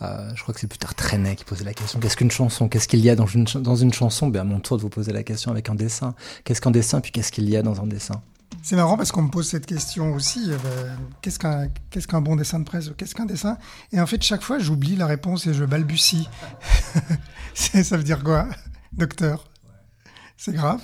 Euh, 0.00 0.32
Je 0.34 0.42
crois 0.42 0.52
que 0.52 0.60
c'est 0.60 0.66
plus 0.66 0.78
tard 0.78 0.94
Trenet 0.94 1.36
qui 1.36 1.44
posait 1.44 1.64
la 1.64 1.74
question 1.74 2.00
qu'est-ce 2.00 2.16
qu'une 2.16 2.30
chanson? 2.30 2.68
Qu'est-ce 2.68 2.88
qu'il 2.88 3.00
y 3.00 3.10
a 3.10 3.14
dans 3.14 3.26
une, 3.26 3.44
dans 3.44 3.76
une 3.76 3.92
chanson? 3.92 4.28
Ben, 4.28 4.40
À 4.40 4.44
mon 4.44 4.58
tour 4.60 4.76
de 4.76 4.82
vous 4.82 4.88
poser 4.88 5.12
la 5.12 5.22
question 5.22 5.50
avec 5.52 5.68
un 5.68 5.74
dessin. 5.74 6.14
Qu'est-ce 6.44 6.60
qu'un 6.60 6.72
dessin? 6.72 7.00
Puis 7.00 7.12
qu'est-ce 7.12 7.30
qu'il 7.30 7.48
y 7.48 7.56
a 7.56 7.62
dans 7.62 7.80
un 7.80 7.86
dessin? 7.86 8.20
C'est 8.62 8.76
marrant 8.76 8.96
parce 8.96 9.12
qu'on 9.12 9.22
me 9.22 9.30
pose 9.30 9.48
cette 9.48 9.66
question 9.66 10.12
aussi. 10.14 10.50
Euh, 10.50 10.56
qu'est-ce 11.22 11.38
qu'un 11.38 11.68
qu'est-ce 11.90 12.06
qu'un 12.06 12.20
bon 12.20 12.36
dessin 12.36 12.58
de 12.58 12.64
presse? 12.64 12.90
Qu'est-ce 12.96 13.14
qu'un 13.14 13.24
dessin? 13.26 13.56
Et 13.92 14.00
en 14.00 14.06
fait, 14.06 14.22
chaque 14.22 14.42
fois, 14.42 14.58
j'oublie 14.58 14.96
la 14.96 15.06
réponse 15.06 15.46
et 15.46 15.54
je 15.54 15.64
balbutie. 15.64 16.28
ça 17.54 17.96
veut 17.96 18.02
dire 18.02 18.22
quoi, 18.22 18.48
docteur. 18.92 19.48
C'est 20.36 20.52
grave 20.52 20.80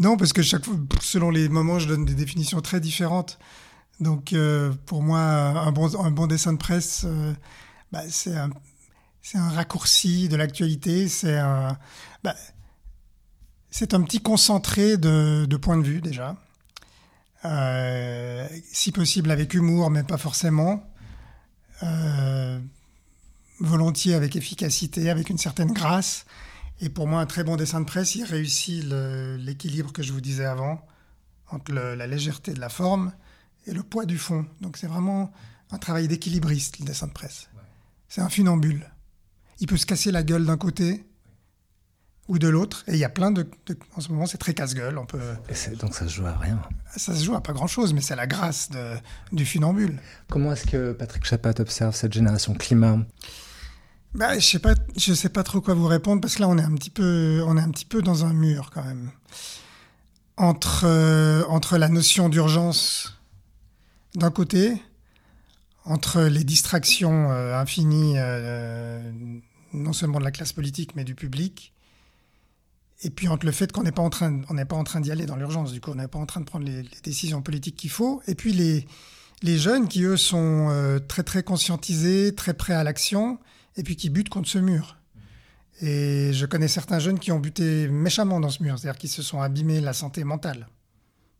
Non, 0.00 0.16
parce 0.16 0.32
que 0.32 0.40
chaque 0.42 0.64
fois, 0.64 0.74
selon 1.02 1.30
les 1.30 1.50
moments, 1.50 1.78
je 1.78 1.86
donne 1.86 2.06
des 2.06 2.14
définitions 2.14 2.62
très 2.62 2.80
différentes. 2.80 3.38
Donc, 4.00 4.32
euh, 4.32 4.72
pour 4.86 5.02
moi, 5.02 5.20
un 5.20 5.72
bon, 5.72 6.26
dessin 6.26 6.54
de 6.54 6.58
presse, 6.58 7.02
euh, 7.04 7.34
bah, 7.92 8.02
c'est 8.08 8.34
un, 8.34 8.50
raccourci 9.50 10.30
de 10.30 10.36
l'actualité. 10.36 11.06
C'est 11.06 11.36
un, 11.36 11.76
bah, 12.24 12.34
petit 13.70 14.22
concentré 14.22 14.96
de, 14.96 15.56
points 15.60 15.76
de 15.76 15.84
vue 15.84 16.00
déjà. 16.00 16.34
Euh, 17.44 18.48
si 18.72 18.92
possible 18.92 19.30
avec 19.30 19.52
humour, 19.52 19.90
mais 19.90 20.02
pas 20.02 20.18
forcément. 20.18 20.82
Volontiers 23.60 24.14
avec 24.14 24.34
efficacité, 24.34 25.10
avec 25.10 25.28
une 25.28 25.36
certaine 25.36 25.72
grâce. 25.72 26.24
Et 26.80 26.88
pour 26.88 27.06
moi, 27.06 27.20
un 27.20 27.26
très 27.26 27.44
bon 27.44 27.56
dessin 27.56 27.80
de 27.80 27.86
presse, 27.86 28.14
il 28.14 28.24
réussit 28.24 28.84
l'équilibre 28.84 29.92
que 29.92 30.02
je 30.02 30.12
vous 30.12 30.20
disais 30.20 30.46
avant, 30.46 30.86
entre 31.50 31.72
la 31.72 32.06
légèreté 32.06 32.54
de 32.54 32.60
la 32.60 32.68
forme 32.68 33.12
et 33.66 33.72
le 33.72 33.82
poids 33.82 34.06
du 34.06 34.18
fond. 34.18 34.46
Donc 34.60 34.76
c'est 34.76 34.86
vraiment 34.86 35.30
un 35.70 35.78
travail 35.78 36.08
d'équilibriste, 36.08 36.78
le 36.78 36.86
dessin 36.86 37.06
de 37.06 37.12
presse. 37.12 37.48
c'est 38.08 38.20
un 38.20 38.28
funambule. 38.28 38.90
Il 39.60 39.66
peut 39.66 39.76
se 39.76 39.86
casser 39.86 40.10
la 40.10 40.22
gueule 40.22 40.46
d'un 40.46 40.56
côté 40.56 41.04
ou 42.28 42.38
de 42.38 42.48
l'autre. 42.48 42.84
Et 42.86 42.92
il 42.92 42.98
y 42.98 43.04
a 43.04 43.10
plein 43.10 43.30
de, 43.30 43.46
En 43.94 44.00
ce 44.00 44.10
moment, 44.10 44.24
c'est 44.24 44.38
très 44.38 44.54
casse-gueule. 44.54 44.96
On 44.96 45.04
peut... 45.04 45.20
donc 45.78 45.94
ça 45.94 46.08
se 46.08 46.14
joue 46.14 46.26
à 46.26 46.36
rien. 46.36 46.60
Ça 46.96 47.14
se 47.14 47.22
joue 47.22 47.34
à 47.34 47.42
pas 47.42 47.52
grand-chose, 47.52 47.92
mais 47.92 48.00
c'est 48.00 48.16
la 48.16 48.26
grâce 48.26 48.70
de, 48.70 48.94
du 49.32 49.44
funambule. 49.44 50.00
Comment 50.28 50.52
est-ce 50.52 50.66
que 50.66 50.92
Patrick 50.92 51.24
Chapat 51.24 51.54
observe 51.58 51.94
cette 51.94 52.12
génération 52.12 52.54
climat? 52.54 52.98
Bah, 54.14 54.38
je 54.38 54.44
sais 54.44 54.58
pas, 54.58 54.74
je 54.96 55.14
sais 55.14 55.28
pas 55.28 55.44
trop 55.44 55.60
quoi 55.60 55.74
vous 55.74 55.86
répondre 55.86 56.20
parce 56.20 56.34
que 56.34 56.40
là 56.40 56.48
on 56.48 56.58
est 56.58 56.62
un 56.62 56.74
petit 56.74 56.90
peu, 56.90 57.42
on 57.46 57.56
est 57.56 57.60
un 57.60 57.70
petit 57.70 57.84
peu 57.84 58.02
dans 58.02 58.24
un 58.24 58.32
mur 58.32 58.70
quand 58.74 58.84
même. 58.84 59.10
Entre 60.36 60.84
euh, 60.84 61.44
entre 61.48 61.78
la 61.78 61.88
notion 61.88 62.28
d'urgence 62.28 63.20
d'un 64.16 64.30
côté, 64.30 64.82
entre 65.84 66.22
les 66.22 66.42
distractions 66.42 67.30
euh, 67.30 67.56
infinies, 67.56 68.14
euh, 68.16 69.00
non 69.72 69.92
seulement 69.92 70.18
de 70.18 70.24
la 70.24 70.32
classe 70.32 70.52
politique 70.52 70.96
mais 70.96 71.04
du 71.04 71.14
public, 71.14 71.72
et 73.02 73.10
puis 73.10 73.28
entre 73.28 73.46
le 73.46 73.52
fait 73.52 73.70
qu'on 73.70 73.84
n'est 73.84 73.92
pas 73.92 74.02
en 74.02 74.10
train, 74.10 74.40
on 74.48 74.54
n'est 74.54 74.64
pas 74.64 74.76
en 74.76 74.84
train 74.84 75.00
d'y 75.00 75.12
aller 75.12 75.26
dans 75.26 75.36
l'urgence, 75.36 75.70
du 75.72 75.80
coup 75.80 75.92
on 75.92 75.96
n'est 75.96 76.08
pas 76.08 76.18
en 76.18 76.26
train 76.26 76.40
de 76.40 76.46
prendre 76.46 76.64
les, 76.64 76.82
les 76.82 77.00
décisions 77.04 77.42
politiques 77.42 77.76
qu'il 77.76 77.90
faut, 77.90 78.22
et 78.26 78.34
puis 78.34 78.52
les 78.52 78.88
les 79.42 79.56
jeunes 79.56 79.88
qui 79.88 80.02
eux 80.02 80.18
sont 80.18 81.00
très 81.08 81.22
très 81.22 81.42
conscientisés, 81.42 82.34
très 82.34 82.54
prêts 82.54 82.74
à 82.74 82.82
l'action 82.82 83.38
et 83.80 83.82
puis 83.82 83.96
qui 83.96 84.10
butent 84.10 84.28
contre 84.28 84.48
ce 84.48 84.58
mur. 84.58 84.98
Et 85.80 86.34
je 86.34 86.44
connais 86.44 86.68
certains 86.68 86.98
jeunes 86.98 87.18
qui 87.18 87.32
ont 87.32 87.40
buté 87.40 87.88
méchamment 87.88 88.38
dans 88.38 88.50
ce 88.50 88.62
mur, 88.62 88.78
c'est-à-dire 88.78 88.98
qui 88.98 89.08
se 89.08 89.22
sont 89.22 89.40
abîmés 89.40 89.80
la 89.80 89.94
santé 89.94 90.22
mentale, 90.22 90.68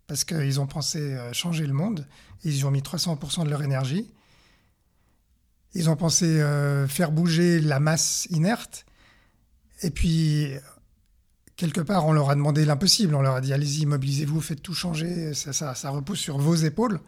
parce 0.07 0.25
qu'ils 0.25 0.59
ont 0.59 0.67
pensé 0.67 0.99
euh, 0.99 1.35
changer 1.35 1.67
le 1.67 1.75
monde, 1.75 2.07
ils 2.43 2.65
ont 2.65 2.71
mis 2.71 2.81
300% 2.81 3.45
de 3.45 3.51
leur 3.51 3.63
énergie, 3.63 4.11
ils 5.75 5.91
ont 5.91 5.97
pensé 5.97 6.25
euh, 6.25 6.89
faire 6.89 7.13
bouger 7.13 7.61
la 7.61 7.79
masse 7.79 8.27
inerte, 8.31 8.87
et 9.83 9.91
puis 9.91 10.49
quelque 11.57 11.83
part 11.83 12.07
on 12.07 12.15
leur 12.15 12.31
a 12.31 12.35
demandé 12.35 12.65
l'impossible, 12.65 13.15
on 13.15 13.21
leur 13.21 13.35
a 13.35 13.43
dit 13.43 13.53
allez-y, 13.53 13.85
mobilisez-vous, 13.85 14.41
faites 14.41 14.63
tout 14.63 14.73
changer, 14.73 15.35
ça 15.35 15.91
repose 15.91 16.19
sur 16.19 16.39
vos 16.39 16.55
épaules. 16.55 17.01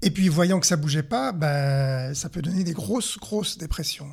Et 0.00 0.10
puis, 0.10 0.28
voyant 0.28 0.60
que 0.60 0.66
ça 0.66 0.76
bougeait 0.76 1.02
pas, 1.02 1.32
ben, 1.32 2.14
ça 2.14 2.28
peut 2.28 2.42
donner 2.42 2.62
des 2.62 2.72
grosses, 2.72 3.18
grosses 3.18 3.58
dépressions. 3.58 4.10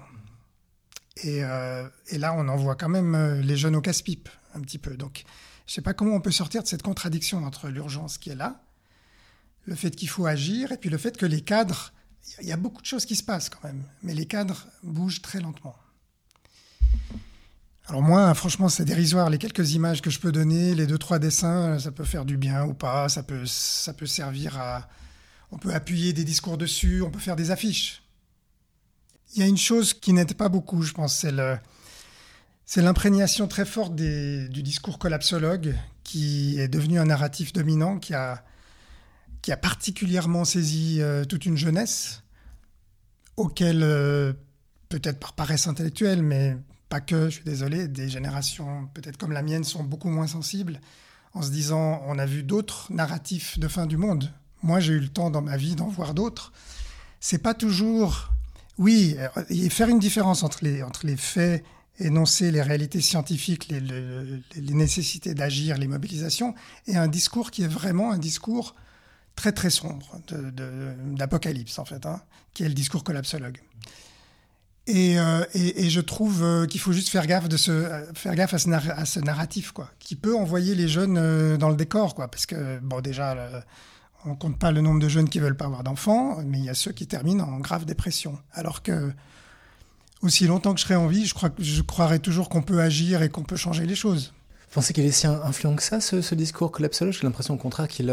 Et, 1.17 1.43
euh, 1.43 1.87
là, 2.11 2.33
on 2.35 2.47
en 2.47 2.55
voit 2.55 2.75
quand 2.75 2.89
même 2.89 3.15
euh, 3.15 3.41
les 3.41 3.55
jeunes 3.55 3.75
au 3.75 3.81
casse-pipe, 3.81 4.27
un 4.55 4.61
petit 4.61 4.79
peu. 4.79 4.97
Donc, 4.97 5.23
je 5.67 5.73
sais 5.73 5.81
pas 5.81 5.93
comment 5.93 6.15
on 6.15 6.21
peut 6.21 6.31
sortir 6.31 6.63
de 6.63 6.67
cette 6.67 6.81
contradiction 6.81 7.43
entre 7.43 7.69
l'urgence 7.69 8.17
qui 8.17 8.31
est 8.31 8.35
là, 8.35 8.61
le 9.65 9.75
fait 9.75 9.91
qu'il 9.91 10.09
faut 10.09 10.25
agir, 10.25 10.71
et 10.71 10.77
puis 10.77 10.89
le 10.89 10.97
fait 10.97 11.17
que 11.17 11.25
les 11.25 11.41
cadres, 11.41 11.93
il 12.41 12.47
y 12.47 12.51
a 12.51 12.57
beaucoup 12.57 12.81
de 12.81 12.87
choses 12.87 13.05
qui 13.05 13.15
se 13.15 13.23
passent 13.23 13.49
quand 13.49 13.63
même, 13.63 13.83
mais 14.03 14.13
les 14.13 14.25
cadres 14.25 14.67
bougent 14.83 15.21
très 15.21 15.39
lentement. 15.39 15.75
Alors 17.87 18.01
moi, 18.01 18.33
franchement, 18.33 18.67
c'est 18.67 18.85
dérisoire. 18.85 19.29
Les 19.29 19.37
quelques 19.37 19.73
images 19.73 20.01
que 20.01 20.09
je 20.09 20.19
peux 20.19 20.31
donner, 20.31 20.73
les 20.73 20.87
deux, 20.87 20.97
trois 20.97 21.19
dessins, 21.19 21.77
ça 21.77 21.91
peut 21.91 22.03
faire 22.03 22.25
du 22.25 22.35
bien 22.35 22.65
ou 22.65 22.73
pas, 22.73 23.09
ça 23.09 23.21
peut, 23.21 23.45
ça 23.45 23.93
peut 23.93 24.07
servir 24.07 24.59
à, 24.59 24.87
on 25.55 25.57
peut 25.57 25.73
appuyer 25.73 26.11
des 26.11 26.25
discours 26.25 26.57
dessus, 26.57 27.01
on 27.01 27.09
peut 27.09 27.19
faire 27.19 27.37
des 27.37 27.49
affiches. 27.49 28.03
Il 29.33 29.39
y 29.39 29.43
a 29.43 29.47
une 29.47 29.57
chose 29.57 29.93
qui 29.93 30.11
n'aide 30.11 30.33
pas 30.33 30.49
beaucoup, 30.49 30.81
je 30.81 30.91
pense, 30.91 31.25
c'est 32.65 32.81
l'imprégnation 32.81 33.47
très 33.47 33.65
forte 33.65 33.95
du 33.95 34.63
discours 34.63 34.99
collapsologue 34.99 35.75
qui 36.03 36.59
est 36.59 36.67
devenu 36.67 36.99
un 36.99 37.05
narratif 37.05 37.53
dominant 37.53 37.99
qui 37.99 38.13
a, 38.13 38.43
particulièrement 39.61 40.43
saisi 40.43 40.97
euh, 40.99 41.23
toute 41.23 41.45
une 41.45 41.57
jeunesse 41.57 42.23
auquel, 43.37 43.81
euh, 43.81 44.33
peut-être 44.89 45.19
par 45.19 45.33
paresse 45.33 45.67
intellectuelle, 45.67 46.21
mais 46.21 46.57
pas 46.89 46.99
que, 46.99 47.29
je 47.29 47.35
suis 47.35 47.43
désolé, 47.43 47.87
des 47.87 48.09
générations 48.09 48.87
peut-être 48.93 49.17
comme 49.17 49.31
la 49.31 49.41
mienne 49.41 49.63
sont 49.63 49.83
beaucoup 49.83 50.09
moins 50.09 50.27
sensibles 50.27 50.81
en 51.33 51.41
se 51.41 51.49
disant 51.49 52.01
on 52.07 52.19
a 52.19 52.25
vu 52.25 52.43
d'autres 52.43 52.91
narratifs 52.91 53.57
de 53.57 53.67
fin 53.67 53.85
du 53.85 53.97
monde 53.97 54.31
moi 54.63 54.79
j'ai 54.79 54.93
eu 54.93 54.99
le 54.99 55.09
temps 55.09 55.29
dans 55.29 55.41
ma 55.41 55.57
vie 55.57 55.75
d'en 55.75 55.87
voir 55.87 56.13
d'autres, 56.13 56.51
c'est 57.19 57.39
pas 57.39 57.53
toujours. 57.53 58.31
Oui, 58.77 59.15
et 59.49 59.69
faire 59.69 59.87
une 59.87 59.99
différence 59.99 60.43
entre 60.43 60.59
les, 60.61 60.83
entre 60.83 61.05
les 61.05 61.15
faits 61.15 61.63
énoncer 61.99 62.51
les 62.51 62.61
réalités 62.61 63.01
scientifiques, 63.01 63.69
les, 63.69 64.73
nécessités 64.73 65.33
d'agir, 65.33 65.77
les 65.77 65.87
mobilisations, 65.87 66.53
et 66.87 66.97
un 66.97 67.07
discours 67.07 67.51
qui 67.51 67.63
est 67.63 67.67
vraiment 67.67 68.11
un 68.11 68.17
discours 68.17 68.75
très 69.35 69.51
très 69.51 69.69
sombre, 69.69 70.19
d'apocalypse 70.27 71.79
en 71.79 71.85
fait, 71.85 72.05
hein, 72.05 72.21
qui 72.53 72.63
est 72.63 72.67
le 72.67 72.73
discours 72.73 73.03
collapsologue. 73.03 73.59
Et, 74.87 75.17
euh, 75.17 75.43
et, 75.55 75.89
je 75.89 75.99
trouve 75.99 76.43
euh, 76.43 76.67
qu'il 76.67 76.79
faut 76.79 76.91
juste 76.91 77.09
faire 77.09 77.25
gaffe, 77.25 77.49
de 77.49 77.57
ce, 77.57 78.05
faire 78.13 78.35
gaffe 78.35 78.53
à, 78.53 78.59
ce, 78.59 79.19
narratif, 79.19 79.71
quoi, 79.71 79.89
qui 79.97 80.15
peut 80.15 80.35
envoyer 80.35 80.75
les 80.75 80.87
jeunes 80.87 81.17
euh, 81.17 81.57
dans 81.57 81.69
le 81.69 81.75
décor, 81.75 82.13
quoi, 82.13 82.27
parce 82.27 82.45
que, 82.45 82.77
bon, 82.79 83.01
déjà, 83.01 83.35
on 84.25 84.35
compte 84.35 84.57
pas 84.57 84.71
le 84.71 84.81
nombre 84.81 84.99
de 84.99 85.07
jeunes 85.07 85.29
qui 85.29 85.39
veulent 85.39 85.57
pas 85.57 85.65
avoir 85.65 85.83
d'enfants, 85.83 86.37
mais 86.45 86.59
il 86.59 86.65
y 86.65 86.69
a 86.69 86.73
ceux 86.73 86.91
qui 86.91 87.07
terminent 87.07 87.43
en 87.43 87.59
grave 87.59 87.85
dépression. 87.85 88.37
Alors 88.53 88.81
que, 88.83 89.11
aussi 90.21 90.47
longtemps 90.47 90.73
que 90.73 90.79
je 90.79 90.85
serai 90.85 90.95
en 90.95 91.07
vie, 91.07 91.25
je, 91.25 91.33
crois, 91.33 91.51
je 91.59 91.81
croirai 91.81 92.19
toujours 92.19 92.49
qu'on 92.49 92.61
peut 92.61 92.81
agir 92.81 93.21
et 93.21 93.29
qu'on 93.29 93.43
peut 93.43 93.55
changer 93.55 93.85
les 93.85 93.95
choses. 93.95 94.33
Vous 94.69 94.81
pensez 94.81 94.93
qu'il 94.93 95.05
est 95.05 95.11
si 95.11 95.27
influent 95.27 95.75
que 95.75 95.83
ça, 95.83 96.01
ce, 96.01 96.35
discours 96.35 96.71
collapsologue 96.71 97.13
J'ai 97.13 97.23
l'impression 97.23 97.53
au 97.53 97.57
contraire 97.57 97.87
qu'il 97.87 98.09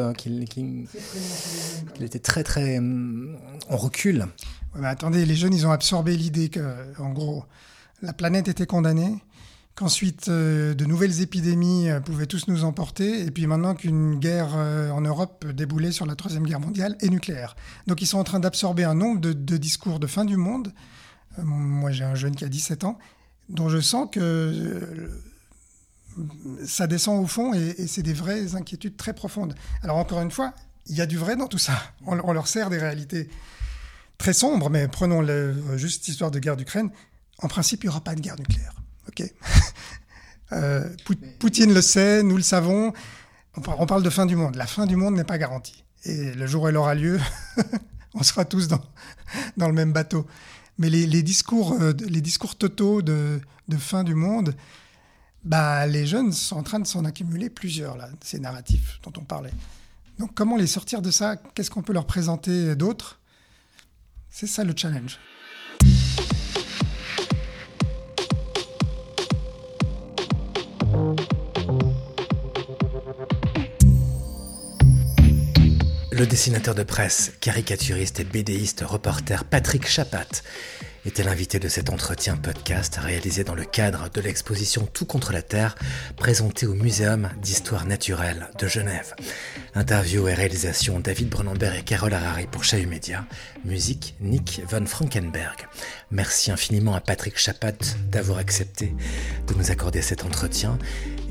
était 2.01 2.18
très, 2.18 2.44
très 2.44 2.79
en 2.79 3.77
recul. 3.77 4.27
mais 4.77 4.87
attendez, 4.87 5.25
les 5.25 5.35
jeunes, 5.35 5.55
ils 5.55 5.66
ont 5.66 5.72
absorbé 5.72 6.16
l'idée 6.16 6.51
que, 6.51 6.61
en 7.01 7.11
gros, 7.11 7.44
la 8.03 8.12
planète 8.12 8.48
était 8.48 8.66
condamnée, 8.66 9.16
qu'ensuite 9.74 10.28
euh, 10.28 10.74
de 10.74 10.85
nouvelles 10.85 11.22
épidémies 11.22 11.88
euh, 11.88 12.00
pouvaient 12.00 12.26
tous 12.26 12.48
nous 12.48 12.64
emporter, 12.64 13.24
et 13.24 13.30
puis 13.30 13.46
maintenant 13.46 13.74
qu'une 13.74 14.18
guerre 14.18 14.52
euh, 14.54 14.90
en 14.90 15.00
Europe 15.00 15.46
déboulait 15.46 15.92
sur 15.92 16.06
la 16.06 16.14
Troisième 16.14 16.44
Guerre 16.44 16.61
mondiale 16.61 16.96
et 17.00 17.08
nucléaire. 17.08 17.56
Donc 17.87 18.02
ils 18.02 18.06
sont 18.06 18.18
en 18.18 18.24
train 18.24 18.40
d'absorber 18.40 18.85
un 18.85 18.94
nombre 18.94 19.20
de, 19.20 19.56
discours 19.56 19.98
de 19.98 20.06
fin 20.06 20.24
du 20.24 20.37
monde. 20.37 20.72
moi 21.38 21.90
j'ai 21.90 22.04
un 22.04 22.14
jeune 22.14 22.37
qui 22.37 22.44
a 22.44 22.48
17 22.48 22.85
ans, 22.85 22.98
dont 23.48 23.68
je 23.68 23.80
sens 23.80 24.08
que 24.11 25.11
ça 26.66 26.87
descend 26.87 27.22
au 27.22 27.26
fond, 27.26 27.54
et, 27.54 27.87
c'est 27.87 28.02
des 28.02 28.12
vraies 28.12 28.54
inquiétudes 28.54 28.96
très 28.96 29.14
profondes. 29.14 29.54
Alors 29.82 29.96
encore 29.96 30.20
une 30.20 30.30
fois, 30.30 30.52
il 30.87 30.96
y 30.96 31.00
a 31.00 31.06
du 31.06 31.16
vrai 31.16 31.37
dans 31.37 31.46
tout 31.46 31.58
ça. 31.58 31.80
On, 32.06 32.32
leur 32.32 32.48
sert 32.48 32.68
des 32.68 32.78
réalités 32.78 33.30
très 34.18 34.35
sombres, 34.35 34.68
mais 34.68 34.88
prenons 34.88 35.22
le, 35.22 35.78
juste 35.78 36.08
histoire 36.08 36.30
de 36.30 36.38
guerre 36.38 36.56
d'Ukraine. 36.56 36.90
En 37.38 37.48
principe, 37.48 37.85
il 37.85 37.87
n'y 37.87 37.90
aura 37.90 38.02
pas 38.02 38.14
de 38.14 38.20
guerre 38.20 38.37
nucléaire. 38.38 38.82
Ok. 39.08 39.22
Euh, 40.54 40.86
Poutine 41.38 41.72
le 41.72 41.80
sait, 41.80 42.22
nous 42.22 42.36
le 42.36 42.42
savons. 42.42 42.92
On 43.56 43.86
parle 43.86 44.02
de 44.02 44.10
fin 44.10 44.26
du 44.26 44.36
monde. 44.36 44.54
La 44.56 44.66
fin 44.66 44.84
du 44.84 44.96
monde 44.96 45.14
n'est 45.14 45.24
pas 45.24 45.38
garantie. 45.38 45.82
Et 46.04 46.34
le 46.34 46.46
jour 46.46 46.64
où 46.64 46.68
elle 46.68 46.76
aura 46.76 46.94
lieu, 46.94 47.18
on 48.14 48.22
sera 48.22 48.44
tous 48.44 48.68
dans, 48.68 48.82
dans 49.56 49.68
le 49.68 49.72
même 49.72 49.94
bateau. 49.94 50.26
Mais 50.76 50.90
les, 50.90 51.22
discours, 51.22 51.72
euh, 51.80 51.94
les 52.06 52.20
discours 52.20 52.56
totaux 52.56 53.00
de, 53.00 53.40
de, 53.68 53.76
fin 53.78 54.04
du 54.04 54.14
monde, 54.14 54.54
bah, 55.42 55.86
les 55.86 56.06
jeunes 56.06 56.32
sont 56.32 56.56
en 56.56 56.62
train 56.62 56.80
de 56.80 56.86
s'en 56.86 57.06
accumuler 57.06 57.48
plusieurs, 57.48 57.96
là, 57.96 58.10
ces 58.22 58.38
narratifs 58.38 59.00
dont 59.02 59.12
on 59.16 59.24
parlait. 59.24 59.54
Donc 60.18 60.34
comment 60.34 60.56
les 60.56 60.66
sortir 60.66 61.02
de 61.02 61.10
ça? 61.10 61.36
Qu'est-ce 61.54 61.70
qu'on 61.70 61.82
peut 61.82 61.92
leur 61.92 62.06
présenter 62.06 62.74
d'autre? 62.76 63.20
C'est 64.28 64.46
ça 64.46 64.64
le 64.64 64.74
challenge. 64.76 65.18
Le 76.22 76.28
dessinateur 76.28 76.76
de 76.76 76.85
presse, 76.85 77.32
caricaturiste 77.40 78.20
et 78.20 78.24
bédéiste 78.24 78.85
reporter 78.87 79.44
Patrick 79.44 79.88
Chapat 79.88 80.44
était 81.04 81.24
l'invité 81.24 81.58
de 81.58 81.66
cet 81.66 81.90
entretien 81.90 82.37
podcast 82.37 82.94
réalisé 82.94 83.42
dans 83.42 83.56
le 83.56 83.64
cadre 83.64 84.08
de 84.08 84.20
l'exposition 84.20 84.87
Tout 84.92 85.04
contre 85.04 85.32
la 85.32 85.42
Terre 85.42 85.74
présentée 86.16 86.66
au 86.66 86.74
Muséum 86.74 87.28
d'Histoire 87.42 87.87
Naturelle 87.87 88.50
de 88.56 88.68
Genève. 88.68 89.16
Interview 89.74 90.28
et 90.28 90.35
réalisation 90.35 91.00
David 91.00 91.28
Brunenberg 91.28 91.76
et 91.76 91.82
Carole 91.82 92.14
Harari 92.14 92.46
pour 92.46 92.62
Chahut 92.62 92.87
Média. 92.87 93.24
Musique 93.64 94.14
Nick 94.20 94.62
von 94.70 94.87
Frankenberg. 94.87 95.66
Merci 96.12 96.52
infiniment 96.52 96.94
à 96.94 97.00
Patrick 97.00 97.37
Chapat 97.37 97.96
d'avoir 98.12 98.38
accepté 98.38 98.94
de 99.48 99.54
nous 99.54 99.72
accorder 99.72 100.02
cet 100.02 100.24
entretien. 100.24 100.78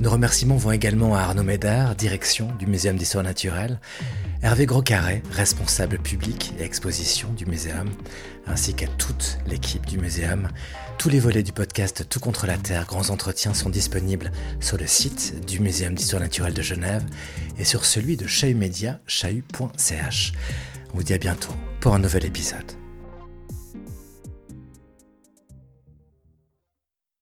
Nos 0.01 0.09
remerciements 0.09 0.57
vont 0.57 0.71
également 0.73 1.15
à 1.15 1.21
Arnaud 1.21 1.43
Médard, 1.43 1.95
direction 1.95 2.51
du 2.59 2.65
Muséum 2.65 2.97
d'Histoire 2.97 3.23
Naturelle, 3.23 3.79
Hervé 4.43 4.65
Groscarré, 4.65 5.21
responsable 5.31 5.99
public 5.99 6.53
et 6.57 6.63
exposition 6.63 7.31
du 7.33 7.45
Muséum, 7.45 7.89
ainsi 8.47 8.73
qu'à 8.73 8.87
toute 8.87 9.37
l'équipe 9.45 9.85
du 9.85 9.99
Muséum. 9.99 10.49
Tous 10.97 11.09
les 11.09 11.19
volets 11.19 11.43
du 11.43 11.51
podcast 11.51 12.07
Tout 12.09 12.19
contre 12.19 12.47
la 12.47 12.57
Terre, 12.57 12.85
grands 12.85 13.11
entretiens 13.11 13.53
sont 13.53 13.69
disponibles 13.69 14.31
sur 14.59 14.77
le 14.77 14.87
site 14.87 15.45
du 15.45 15.59
Muséum 15.59 15.93
d'Histoire 15.93 16.23
Naturelle 16.23 16.55
de 16.55 16.63
Genève 16.63 17.03
et 17.59 17.65
sur 17.65 17.85
celui 17.85 18.17
de 18.17 18.25
Chahut 18.25 18.55
Média, 18.55 18.99
chahut.ch. 19.05 20.33
On 20.91 20.97
vous 20.97 21.03
dit 21.03 21.13
à 21.13 21.19
bientôt 21.19 21.53
pour 21.79 21.93
un 21.93 21.99
nouvel 21.99 22.25
épisode. 22.25 22.80